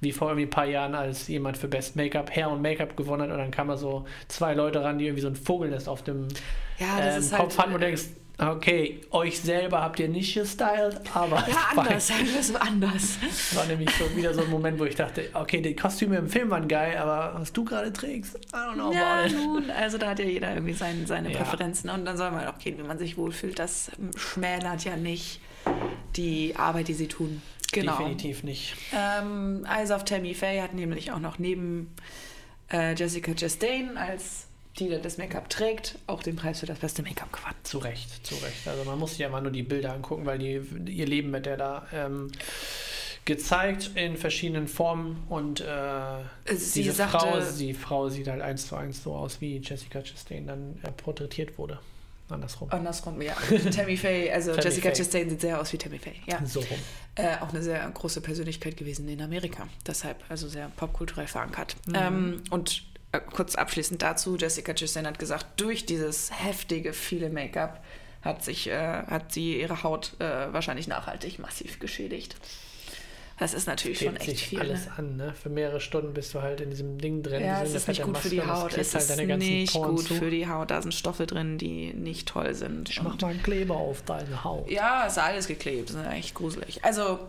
wie 0.00 0.12
vor 0.12 0.28
irgendwie 0.28 0.46
ein 0.46 0.50
paar 0.50 0.66
Jahren, 0.66 0.94
als 0.94 1.28
jemand 1.28 1.56
für 1.56 1.68
Best 1.68 1.96
Make-up, 1.96 2.34
Hair 2.34 2.50
und 2.50 2.62
Make-up 2.62 2.96
gewonnen 2.96 3.22
hat. 3.22 3.30
Und 3.30 3.38
dann 3.38 3.50
kamen 3.50 3.76
so 3.76 4.04
zwei 4.28 4.54
Leute 4.54 4.82
ran, 4.82 4.98
die 4.98 5.06
irgendwie 5.06 5.22
so 5.22 5.28
ein 5.28 5.36
Vogelnest 5.36 5.88
auf 5.88 6.02
dem 6.02 6.28
Ja, 6.78 6.98
das 6.98 7.14
ähm, 7.14 7.20
ist 7.20 7.32
halt. 7.32 7.42
Kopf 7.42 7.58
hatten 7.58 7.74
und 7.74 7.80
denkst, 7.80 8.04
okay, 8.40 9.00
euch 9.10 9.40
selber 9.40 9.82
habt 9.82 9.98
ihr 9.98 10.08
nicht 10.08 10.34
gestylt, 10.34 11.00
aber 11.12 11.44
ja, 11.48 11.56
anders, 11.76 12.06
sagen 12.06 12.26
wir 12.26 12.38
es 12.38 12.54
anders. 12.54 13.18
Das 13.20 13.56
war 13.56 13.66
nämlich 13.66 13.90
so 13.90 14.16
wieder 14.16 14.32
so 14.32 14.42
ein 14.42 14.50
Moment, 14.50 14.78
wo 14.78 14.84
ich 14.84 14.94
dachte, 14.94 15.28
okay, 15.34 15.60
die 15.60 15.74
Kostüme 15.74 16.16
im 16.16 16.28
Film 16.28 16.50
waren 16.50 16.68
geil, 16.68 16.96
aber 16.98 17.34
was 17.38 17.52
du 17.52 17.64
gerade 17.64 17.92
trägst, 17.92 18.36
I 18.36 18.56
don't 18.56 18.74
know 18.74 18.92
Ja, 18.92 19.28
nun, 19.28 19.70
also 19.70 19.98
da 19.98 20.10
hat 20.10 20.20
ja 20.20 20.24
jeder 20.24 20.54
irgendwie 20.54 20.74
sein, 20.74 21.04
seine 21.06 21.32
Ja. 21.32 21.38
Präferenzen 21.38 21.90
und 21.90 22.04
dann 22.04 22.16
soll 22.16 22.30
man 22.30 22.46
auch 22.46 22.58
gehen, 22.58 22.78
wie 22.78 22.82
man 22.82 22.98
sich 22.98 23.16
wohlfühlt. 23.16 23.58
Das 23.58 23.90
schmälert 24.16 24.84
ja 24.84 24.96
nicht 24.96 25.40
die 26.16 26.54
Arbeit, 26.56 26.88
die 26.88 26.94
sie 26.94 27.08
tun. 27.08 27.42
Genau. 27.72 27.96
Definitiv 27.98 28.42
nicht. 28.44 28.74
Ähm, 28.94 29.66
Eyes 29.66 29.90
of 29.90 30.04
Tammy 30.04 30.34
Faye 30.34 30.62
hat 30.62 30.74
nämlich 30.74 31.12
auch 31.12 31.18
noch 31.18 31.38
neben 31.38 31.94
äh, 32.72 32.94
Jessica 32.94 33.32
Chastain 33.34 33.96
als 33.96 34.46
die 34.78 34.88
die 34.88 35.00
das 35.02 35.18
Make-up 35.18 35.50
trägt, 35.50 35.98
auch 36.06 36.22
den 36.22 36.36
Preis 36.36 36.60
für 36.60 36.66
das 36.66 36.78
beste 36.78 37.02
Make-up 37.02 37.32
gewonnen. 37.32 37.56
Zu 37.64 37.78
Recht, 37.78 38.24
zu 38.24 38.36
Recht. 38.36 38.66
Also 38.68 38.84
man 38.84 38.96
muss 38.96 39.16
sich 39.16 39.24
einfach 39.26 39.40
nur 39.42 39.50
die 39.50 39.64
Bilder 39.64 39.92
angucken, 39.92 40.24
weil 40.24 40.38
die, 40.38 40.60
ihr 40.86 41.06
Leben 41.06 41.32
wird 41.32 41.46
ja 41.46 41.56
da 41.56 41.86
ähm, 41.92 42.30
gezeigt 43.24 43.90
in 43.96 44.16
verschiedenen 44.16 44.68
Formen 44.68 45.24
und 45.28 45.60
äh, 45.60 45.64
Sie 46.54 46.82
diese 46.84 46.94
sagte- 46.94 47.18
Frau, 47.18 47.40
die 47.58 47.74
Frau 47.74 48.08
sieht 48.08 48.28
halt 48.28 48.40
eins 48.40 48.68
zu 48.68 48.76
eins 48.76 49.02
so 49.02 49.14
aus, 49.16 49.40
wie 49.40 49.58
Jessica 49.58 50.00
Chastain 50.00 50.46
dann 50.46 50.78
äh, 50.84 50.92
porträtiert 50.92 51.58
wurde. 51.58 51.80
Andersrum. 52.30 52.70
Andersrum, 52.70 53.22
ja. 53.22 53.34
Tammy 53.74 53.96
Faye, 53.96 54.30
also 54.30 54.50
Tammy 54.50 54.64
Jessica 54.64 54.90
Faye. 54.90 54.96
Chastain 54.96 55.30
sieht 55.30 55.40
sehr 55.40 55.60
aus 55.60 55.72
wie 55.72 55.78
Tammy 55.78 55.98
Faye, 55.98 56.16
ja. 56.26 56.44
So 56.44 56.60
rum. 56.60 56.78
Äh, 57.14 57.36
auch 57.40 57.50
eine 57.50 57.62
sehr 57.62 57.88
große 57.88 58.20
Persönlichkeit 58.20 58.76
gewesen 58.76 59.08
in 59.08 59.22
Amerika. 59.22 59.68
Deshalb 59.86 60.22
also 60.28 60.48
sehr 60.48 60.70
popkulturell 60.76 61.26
verankert. 61.26 61.76
Mhm. 61.86 61.94
Ähm, 61.94 62.42
und 62.50 62.84
äh, 63.12 63.20
kurz 63.20 63.54
abschließend 63.54 64.02
dazu, 64.02 64.36
Jessica 64.36 64.74
Chastain 64.74 65.06
hat 65.06 65.18
gesagt, 65.18 65.60
durch 65.60 65.86
dieses 65.86 66.30
heftige, 66.32 66.92
viele 66.92 67.30
Make-up 67.30 67.82
hat 68.22 68.44
sich, 68.44 68.68
äh, 68.68 69.02
hat 69.06 69.32
sie 69.32 69.60
ihre 69.60 69.82
Haut 69.82 70.14
äh, 70.20 70.52
wahrscheinlich 70.52 70.88
nachhaltig 70.88 71.38
massiv 71.38 71.78
geschädigt. 71.78 72.36
Das 73.38 73.54
ist 73.54 73.66
natürlich 73.68 74.00
schon 74.00 74.16
echt 74.16 74.24
sich 74.30 74.48
viel. 74.48 74.60
alles 74.60 74.86
ne? 74.86 74.92
an, 74.96 75.16
ne? 75.16 75.34
Für 75.40 75.48
mehrere 75.48 75.80
Stunden 75.80 76.12
bist 76.12 76.34
du 76.34 76.42
halt 76.42 76.60
in 76.60 76.70
diesem 76.70 76.98
Ding 76.98 77.22
drin. 77.22 77.42
Ja, 77.42 77.62
es 77.62 77.72
ist 77.72 77.86
nicht 77.86 77.98
fette 77.98 78.02
gut 78.02 78.18
für 78.18 78.28
Maske 78.28 78.30
die 78.30 78.40
und 78.40 78.48
das 78.48 78.58
Haut. 78.58 78.76
Es 78.76 78.94
halt 78.94 79.20
ist 79.20 79.28
ganzen 79.28 79.48
nicht 79.48 79.72
Poren 79.72 79.96
gut 79.96 80.06
zu. 80.06 80.14
für 80.14 80.30
die 80.30 80.48
Haut. 80.48 80.70
Da 80.70 80.82
sind 80.82 80.92
Stoffe 80.92 81.26
drin, 81.26 81.56
die 81.56 81.92
nicht 81.94 82.28
toll 82.28 82.54
sind. 82.54 82.90
Ich 82.90 83.00
mach 83.00 83.20
mal 83.20 83.28
einen 83.28 83.42
Kleber 83.42 83.76
auf 83.76 84.02
deine 84.02 84.42
Haut. 84.42 84.68
Ja, 84.68 85.06
ist 85.06 85.18
alles 85.18 85.46
geklebt. 85.46 85.90
Das 85.90 85.96
ist 85.96 86.12
echt 86.12 86.34
gruselig. 86.34 86.84
Also, 86.84 87.20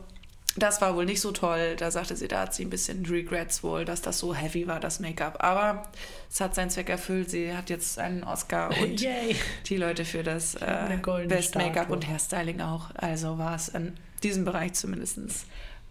das 0.58 0.82
war 0.82 0.96
wohl 0.96 1.06
nicht 1.06 1.22
so 1.22 1.32
toll. 1.32 1.76
Da 1.78 1.92
sagte 1.92 2.16
sie, 2.16 2.28
da 2.28 2.42
hat 2.42 2.56
sie 2.56 2.66
ein 2.66 2.72
bisschen 2.72 3.06
Regrets 3.06 3.64
wohl, 3.64 3.86
dass 3.86 4.02
das 4.02 4.18
so 4.18 4.34
heavy 4.34 4.68
war, 4.68 4.80
das 4.80 5.00
Make-up. 5.00 5.44
Aber 5.44 5.84
es 6.28 6.42
hat 6.42 6.56
seinen 6.56 6.72
Zweck 6.72 6.90
erfüllt. 6.90 7.30
Sie 7.30 7.54
hat 7.54 7.70
jetzt 7.70 8.00
einen 8.00 8.24
Oscar 8.24 8.72
und 8.82 9.00
Yay! 9.00 9.36
die 9.68 9.78
Leute 9.78 10.06
für 10.06 10.24
das 10.24 10.56
äh, 10.56 10.98
Best 11.28 11.54
Make-up 11.54 11.92
und 11.92 12.08
Hairstyling 12.08 12.62
auch. 12.62 12.90
Also 12.96 13.38
war 13.38 13.56
es 13.56 13.70
in 13.70 13.94
diesem 14.24 14.44
Bereich 14.44 14.74
zumindest 14.74 15.20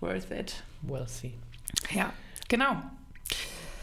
worth 0.01 0.31
it. 0.31 0.63
We'll 0.87 1.09
see. 1.09 1.35
Ja, 1.95 2.13
genau. 2.49 2.77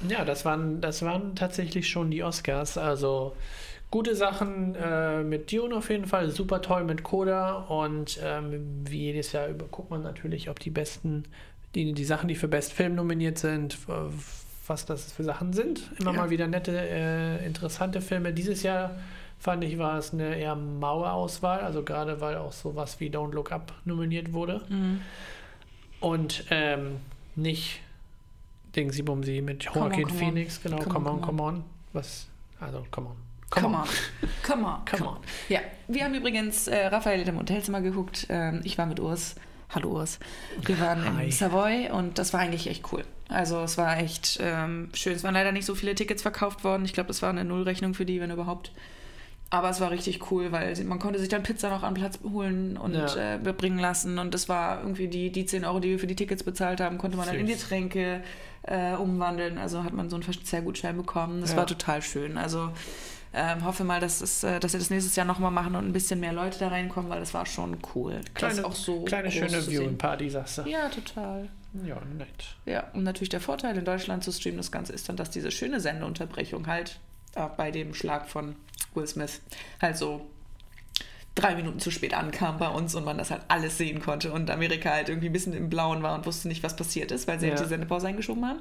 Ja, 0.07 0.25
das 0.25 0.45
waren, 0.45 0.81
das 0.81 1.01
waren 1.01 1.35
tatsächlich 1.35 1.87
schon 1.89 2.11
die 2.11 2.23
Oscars. 2.23 2.77
Also 2.77 3.35
gute 3.91 4.15
Sachen 4.15 4.75
äh, 4.75 5.23
mit 5.23 5.51
Dune 5.51 5.75
auf 5.75 5.89
jeden 5.89 6.05
Fall, 6.05 6.29
super 6.29 6.61
toll 6.61 6.83
mit 6.83 7.03
Coda 7.03 7.53
und 7.69 8.19
ähm, 8.21 8.83
wie 8.89 9.03
jedes 9.03 9.31
Jahr 9.31 9.47
über 9.47 9.65
guckt 9.65 9.89
man 9.89 10.03
natürlich, 10.03 10.49
ob 10.49 10.59
die 10.59 10.69
besten, 10.69 11.23
die, 11.75 11.93
die 11.93 12.03
Sachen, 12.05 12.27
die 12.27 12.35
für 12.35 12.47
Best 12.49 12.73
Film 12.73 12.95
nominiert 12.95 13.37
sind, 13.37 13.75
äh, 13.87 13.91
was 14.67 14.85
das 14.85 15.11
für 15.13 15.23
Sachen 15.23 15.53
sind. 15.53 15.91
Immer 15.99 16.11
Ja. 16.11 16.17
mal 16.17 16.29
wieder 16.29 16.47
nette, 16.47 16.77
äh, 16.77 17.45
interessante 17.45 18.01
Filme. 18.01 18.33
Dieses 18.33 18.63
Jahr 18.63 18.95
fand 19.39 19.63
ich, 19.63 19.77
war 19.77 19.97
es 19.97 20.11
eine 20.11 20.35
eher 20.37 20.55
maue 20.55 21.09
Auswahl, 21.09 21.59
also 21.59 21.83
gerade 21.83 22.19
weil 22.19 22.35
auch 22.37 22.51
sowas 22.51 22.99
wie 22.99 23.09
Don't 23.09 23.31
Look 23.33 23.51
Up 23.51 23.71
nominiert 23.85 24.33
wurde. 24.33 24.61
Mhm. 24.69 25.01
Und 26.05 26.45
ähm, 26.51 26.97
nicht 27.35 27.79
Ding 28.75 28.91
sie 28.91 29.01
um 29.01 29.23
sie 29.23 29.41
mit 29.41 29.63
Joaquin. 29.63 30.07
Phoenix, 30.07 30.61
genau, 30.61 30.77
Come 30.77 31.09
on, 31.09 31.19
come 31.19 31.41
on. 31.41 31.63
Was? 31.93 32.27
Also, 32.59 32.85
come 32.91 33.07
on. 33.07 33.15
Come 33.49 33.75
on. 33.75 33.87
Come 34.43 34.67
on. 34.67 34.85
Come 34.85 35.07
on. 35.07 35.17
Ja, 35.49 35.61
wir 35.87 36.03
haben 36.03 36.13
übrigens 36.13 36.67
äh, 36.67 36.85
Raphael 36.85 37.27
im 37.27 37.39
Hotelzimmer 37.39 37.81
geguckt. 37.81 38.27
Ähm, 38.29 38.61
ich 38.63 38.77
war 38.77 38.85
mit 38.85 38.99
Urs. 38.99 39.33
Hallo 39.73 39.93
Urs. 39.93 40.19
Wir 40.63 40.79
waren 40.79 41.17
Hi. 41.17 41.25
im 41.25 41.31
Savoy 41.31 41.89
und 41.89 42.19
das 42.19 42.33
war 42.33 42.41
eigentlich 42.41 42.67
echt 42.67 42.93
cool. 42.93 43.03
Also 43.27 43.63
es 43.63 43.79
war 43.79 43.97
echt 43.97 44.37
ähm, 44.39 44.89
schön. 44.93 45.13
Es 45.13 45.23
waren 45.23 45.33
leider 45.33 45.51
nicht 45.51 45.65
so 45.65 45.73
viele 45.73 45.95
Tickets 45.95 46.21
verkauft 46.21 46.63
worden. 46.63 46.85
Ich 46.85 46.93
glaube, 46.93 47.07
das 47.07 47.23
war 47.23 47.31
eine 47.31 47.45
Nullrechnung 47.45 47.95
für 47.95 48.05
die, 48.05 48.21
wenn 48.21 48.29
überhaupt. 48.29 48.71
Aber 49.51 49.69
es 49.69 49.79
war 49.79 49.91
richtig 49.91 50.31
cool, 50.31 50.51
weil 50.51 50.75
man 50.85 50.99
konnte 50.99 51.19
sich 51.19 51.29
dann 51.29 51.43
Pizza 51.43 51.69
noch 51.69 51.83
an 51.83 51.93
Platz 51.93 52.19
holen 52.23 52.77
und 52.77 52.93
Ja. 52.95 53.35
äh, 53.35 53.37
bringen 53.37 53.77
lassen. 53.79 54.17
Und 54.19 54.33
das 54.33 54.49
war 54.49 54.81
irgendwie 54.81 55.07
die, 55.07 55.31
die 55.31 55.45
10 55.45 55.63
Euro, 55.65 55.79
die 55.79 55.89
wir 55.91 55.99
für 55.99 56.07
die 56.07 56.15
Tickets 56.15 56.43
bezahlt 56.43 56.81
haben, 56.81 56.97
konnte 56.97 57.15
man 57.15 57.27
dann 57.27 57.35
in 57.37 57.47
Süß. 57.47 57.61
Getränke 57.61 58.21
äh, 58.63 58.95
umwandeln. 58.95 59.57
Also 59.59 59.83
hat 59.83 59.93
man 59.93 60.09
so 60.09 60.15
einen 60.15 60.23
Verzehrgutschein 60.23 60.97
bekommen. 60.97 61.41
Das 61.41 61.51
Ja. 61.51 61.57
war 61.57 61.67
total 61.67 62.01
schön. 62.01 62.37
Also 62.37 62.71
ähm, 63.33 63.63
hoffe 63.65 63.83
mal, 63.83 63.99
dass, 63.99 64.21
es, 64.21 64.43
äh, 64.43 64.59
dass 64.59 64.73
wir 64.73 64.79
das 64.79 64.89
nächstes 64.89 65.15
Jahr 65.15 65.25
nochmal 65.25 65.51
machen 65.51 65.75
und 65.75 65.85
ein 65.85 65.93
bisschen 65.93 66.19
mehr 66.19 66.33
Leute 66.33 66.57
da 66.57 66.69
reinkommen, 66.69 67.09
weil 67.11 67.19
das 67.19 67.33
war 67.33 67.45
schon 67.45 67.77
cool. 67.93 68.21
Kleine, 68.33 68.55
das 68.55 68.65
auch 68.65 68.73
so 68.75 69.03
kleine 69.03 69.29
schöne 69.29 69.49
zu 69.59 69.69
Viewing 69.69 69.89
sehen. 69.89 69.97
Party, 69.97 70.29
sagst 70.29 70.57
du. 70.57 70.61
Ja, 70.63 70.89
total. 70.89 71.49
Ja, 71.85 71.97
nett. 72.17 72.55
Ja, 72.65 72.85
und 72.93 73.03
natürlich 73.03 73.29
der 73.29 73.41
Vorteil 73.41 73.77
in 73.77 73.83
Deutschland 73.85 74.23
zu 74.23 74.31
streamen, 74.31 74.57
das 74.57 74.71
Ganze 74.71 74.93
ist 74.93 75.07
dann, 75.09 75.17
dass 75.17 75.29
diese 75.29 75.51
schöne 75.51 75.79
Sendeunterbrechung 75.81 76.65
halt 76.67 76.99
bei 77.57 77.71
dem 77.71 77.93
Schlag 77.93 78.27
von 78.29 78.55
Will 78.93 79.07
Smith 79.07 79.41
halt 79.81 79.97
so 79.97 80.25
drei 81.35 81.55
Minuten 81.55 81.79
zu 81.79 81.91
spät 81.91 82.13
ankam 82.13 82.57
bei 82.57 82.69
uns 82.69 82.95
und 82.95 83.03
man 83.03 83.17
das 83.17 83.29
halt 83.29 83.41
alles 83.49 83.77
sehen 83.77 84.01
konnte 84.01 84.31
und 84.31 84.49
Amerika 84.49 84.91
halt 84.91 85.09
irgendwie 85.09 85.27
ein 85.27 85.33
bisschen 85.33 85.53
im 85.53 85.69
Blauen 85.69 86.01
war 86.01 86.15
und 86.15 86.25
wusste 86.25 86.47
nicht, 86.47 86.63
was 86.63 86.75
passiert 86.77 87.11
ist, 87.11 87.27
weil 87.27 87.39
sie 87.39 87.47
halt 87.49 87.57
Ja. 87.59 87.63
die 87.63 87.69
Sendepause 87.69 88.07
eingeschoben 88.07 88.45
haben. 88.45 88.59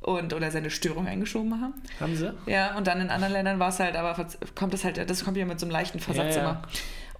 Und, 0.00 0.32
oder 0.32 0.50
Sendestörung 0.50 1.06
eingeschoben 1.06 1.60
haben. 1.60 1.74
Haben 2.00 2.16
sie? 2.16 2.32
Ja, 2.46 2.76
und 2.76 2.86
dann 2.88 3.00
in 3.00 3.08
anderen 3.10 3.32
Ländern 3.32 3.58
war 3.60 3.68
es 3.68 3.78
halt, 3.78 3.94
aber 3.96 4.26
kommt 4.56 4.72
das 4.74 4.82
halt, 4.84 5.08
das 5.08 5.24
kommt 5.24 5.36
ja 5.36 5.44
mit 5.44 5.60
so 5.60 5.66
einem 5.66 5.70
leichten 5.72 6.00
Versatz 6.00 6.34
Ja, 6.36 6.42
ja. 6.42 6.50
immer. 6.50 6.62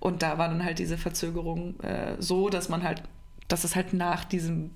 Und 0.00 0.22
da 0.22 0.36
war 0.38 0.48
dann 0.48 0.64
halt 0.64 0.80
diese 0.80 0.98
Verzögerung 0.98 1.78
äh, 1.80 2.16
so, 2.18 2.48
dass 2.48 2.68
man 2.68 2.82
halt, 2.82 3.02
dass 3.46 3.62
es 3.62 3.76
halt 3.76 3.92
nach 3.92 4.24
diesem 4.24 4.70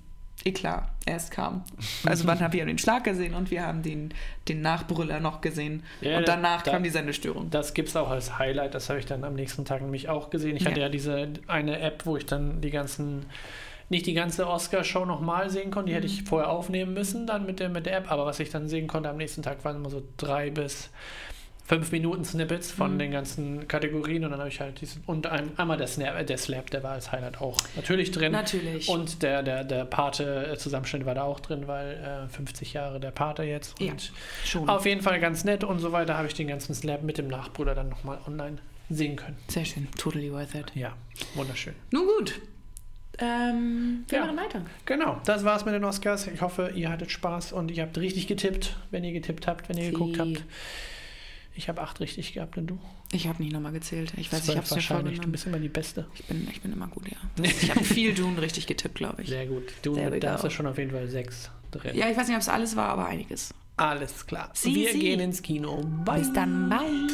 Eklat 0.47 0.83
erst 1.05 1.31
kam. 1.31 1.63
Also 2.05 2.25
man 2.25 2.39
hat 2.39 2.53
ja 2.53 2.65
den 2.65 2.77
Schlag 2.77 3.03
gesehen 3.03 3.33
und 3.33 3.51
wir 3.51 3.65
haben 3.65 3.81
den, 3.83 4.13
den 4.47 4.61
Nachbrüller 4.61 5.19
noch 5.19 5.41
gesehen. 5.41 5.83
Ja, 6.01 6.17
und 6.17 6.27
danach 6.27 6.61
da- 6.61 6.71
kam 6.71 6.83
die 6.83 6.89
Sendestörung. 6.89 7.49
Das 7.49 7.73
gibt 7.73 7.89
es 7.89 7.95
auch 7.95 8.09
als 8.09 8.37
Highlight, 8.39 8.73
das 8.73 8.89
habe 8.89 8.99
ich 8.99 9.05
dann 9.05 9.23
am 9.23 9.33
nächsten 9.35 9.65
Tag 9.65 9.81
nämlich 9.81 10.09
auch 10.09 10.29
gesehen. 10.29 10.55
Ich 10.57 10.63
Ja. 10.63 10.71
hatte 10.71 10.81
ja 10.81 10.89
diese 10.89 11.29
eine 11.47 11.79
App, 11.79 12.05
wo 12.05 12.17
ich 12.17 12.25
dann 12.25 12.61
die 12.61 12.71
ganzen, 12.71 13.25
nicht 13.89 14.05
die 14.05 14.13
ganze 14.13 14.47
Oscar-Show 14.47 15.05
nochmal 15.05 15.49
sehen 15.49 15.71
konnte, 15.71 15.89
die 15.91 15.95
hätte 15.95 16.07
Mhm. 16.07 16.13
ich 16.13 16.23
vorher 16.23 16.49
aufnehmen 16.49 16.93
müssen, 16.93 17.25
dann 17.27 17.45
mit 17.45 17.59
der, 17.59 17.69
mit 17.69 17.85
der 17.85 17.97
App, 17.97 18.11
aber 18.11 18.25
was 18.25 18.39
ich 18.39 18.49
dann 18.49 18.67
sehen 18.67 18.87
konnte 18.87 19.09
am 19.09 19.17
nächsten 19.17 19.43
Tag 19.43 19.63
waren 19.63 19.77
immer 19.77 19.89
so 19.89 20.03
drei 20.17 20.49
bis 20.49 20.89
fünf 21.67 21.91
Minuten 21.91 22.23
Snippets 22.23 22.71
von 22.71 22.93
Mhm. 22.93 22.99
den 22.99 23.11
ganzen 23.11 23.67
Kategorien 23.67 24.23
und 24.23 24.31
dann 24.31 24.39
habe 24.39 24.49
ich 24.49 24.59
halt 24.61 24.79
diesen, 24.79 25.03
und 25.05 25.27
ein, 25.27 25.51
einmal 25.59 25.75
der, 25.77 25.87
Snap, 25.87 26.17
äh, 26.17 26.23
der 26.23 26.37
Slap, 26.37 26.69
der 26.71 26.81
war 26.81 26.93
als 26.93 27.11
Highlight 27.11 27.41
auch 27.41 27.61
natürlich 27.75 28.09
drin. 28.11 28.31
Natürlich. 28.31 28.87
Und 28.87 29.21
der, 29.21 29.43
der, 29.43 29.63
der 29.65 29.83
Pate-Zusammenschnitt 29.85 31.05
war 31.05 31.13
da 31.13 31.23
auch 31.23 31.41
drin, 31.41 31.67
weil 31.67 32.25
äh, 32.25 32.29
50 32.33 32.71
Jahre 32.73 32.99
der 33.01 33.11
Pate 33.11 33.43
jetzt. 33.43 33.79
Ja, 33.81 33.91
schon. 34.45 34.69
auf 34.69 34.85
jeden 34.85 35.01
Fall 35.01 35.19
ganz 35.19 35.43
nett 35.43 35.63
und 35.65 35.79
so 35.79 35.91
weiter 35.91 36.17
habe 36.17 36.27
ich 36.27 36.33
den 36.33 36.47
ganzen 36.47 36.73
Slap 36.73 37.03
mit 37.03 37.17
dem 37.17 37.27
Nachbruder 37.27 37.75
dann 37.75 37.89
nochmal 37.89 38.17
online 38.25 38.59
sehen 38.89 39.17
können. 39.17 39.35
Sehr 39.49 39.65
schön. 39.65 39.89
Totally 39.97 40.31
worth 40.31 40.55
it. 40.55 40.71
Ja, 40.73 40.93
wunderschön. 41.35 41.73
Nun 41.91 42.07
gut. 42.17 42.39
Ähm, 43.19 44.05
wir 44.07 44.19
Ja. 44.19 44.25
machen 44.25 44.37
weiter. 44.37 44.61
Genau, 44.85 45.19
das 45.25 45.43
war's 45.43 45.65
mit 45.65 45.73
den 45.73 45.83
Oscars. 45.83 46.27
Ich 46.27 46.41
hoffe, 46.41 46.71
ihr 46.75 46.89
hattet 46.89 47.11
Spaß 47.11 47.51
und 47.51 47.71
ihr 47.71 47.83
habt 47.83 47.97
richtig 47.97 48.27
getippt, 48.27 48.75
wenn 48.91 49.03
ihr 49.03 49.11
getippt 49.11 49.47
habt, 49.47 49.67
wenn 49.69 49.77
ihr 49.77 49.91
geguckt 49.91 50.15
Sie. 50.15 50.21
habt. 50.21 50.43
Ich 51.57 51.67
habe 51.69 51.81
acht 51.81 51.99
richtig 51.99 52.33
gehabt 52.33 52.55
und 52.59 52.67
du? 52.67 52.79
Ich 53.11 53.27
habe 53.27 53.41
nicht 53.41 53.51
nochmal 53.51 53.71
gezählt. 53.71 54.13
Ich 54.15 54.31
weiß, 54.31 54.47
ich 54.47 54.55
habe 54.55 54.63
es 54.63 54.71
wahrscheinlich. 54.71 55.19
Du 55.19 55.27
bist 55.27 55.47
immer 55.47 55.57
die 55.57 55.69
Beste. 55.69 56.05
Ich 56.13 56.23
bin, 56.25 56.47
ich 56.51 56.61
bin 56.61 56.71
immer 56.71 56.87
gut, 56.87 57.05
ja. 57.09 57.17
Ich 57.43 57.71
habe 57.71 57.83
viel 57.83 58.13
Dune 58.13 58.39
richtig 58.39 58.67
getippt, 58.67 58.93
glaube 58.93 59.23
ich. 59.23 59.29
Sehr 59.29 59.47
gut. 59.47 59.63
Dune, 59.81 60.19
da 60.19 60.33
hast 60.33 60.43
du 60.43 60.51
schon 60.51 60.67
auf 60.67 60.77
jeden 60.77 60.91
Fall 60.91 61.07
sechs 61.07 61.49
drin. 61.71 61.95
Ja, 61.95 62.09
ich 62.11 62.15
weiß 62.15 62.27
nicht, 62.27 62.35
ob 62.35 62.41
es 62.43 62.49
alles 62.49 62.75
war, 62.75 62.89
aber 62.89 63.07
einiges. 63.07 63.55
Alles 63.75 64.27
klar. 64.27 64.51
Sie, 64.53 64.75
Wir 64.75 64.91
sie. 64.91 64.99
gehen 64.99 65.19
ins 65.19 65.41
Kino. 65.41 65.81
Bye. 66.05 66.19
Bis 66.19 66.31
dann. 66.31 66.69
Bye. 66.69 67.07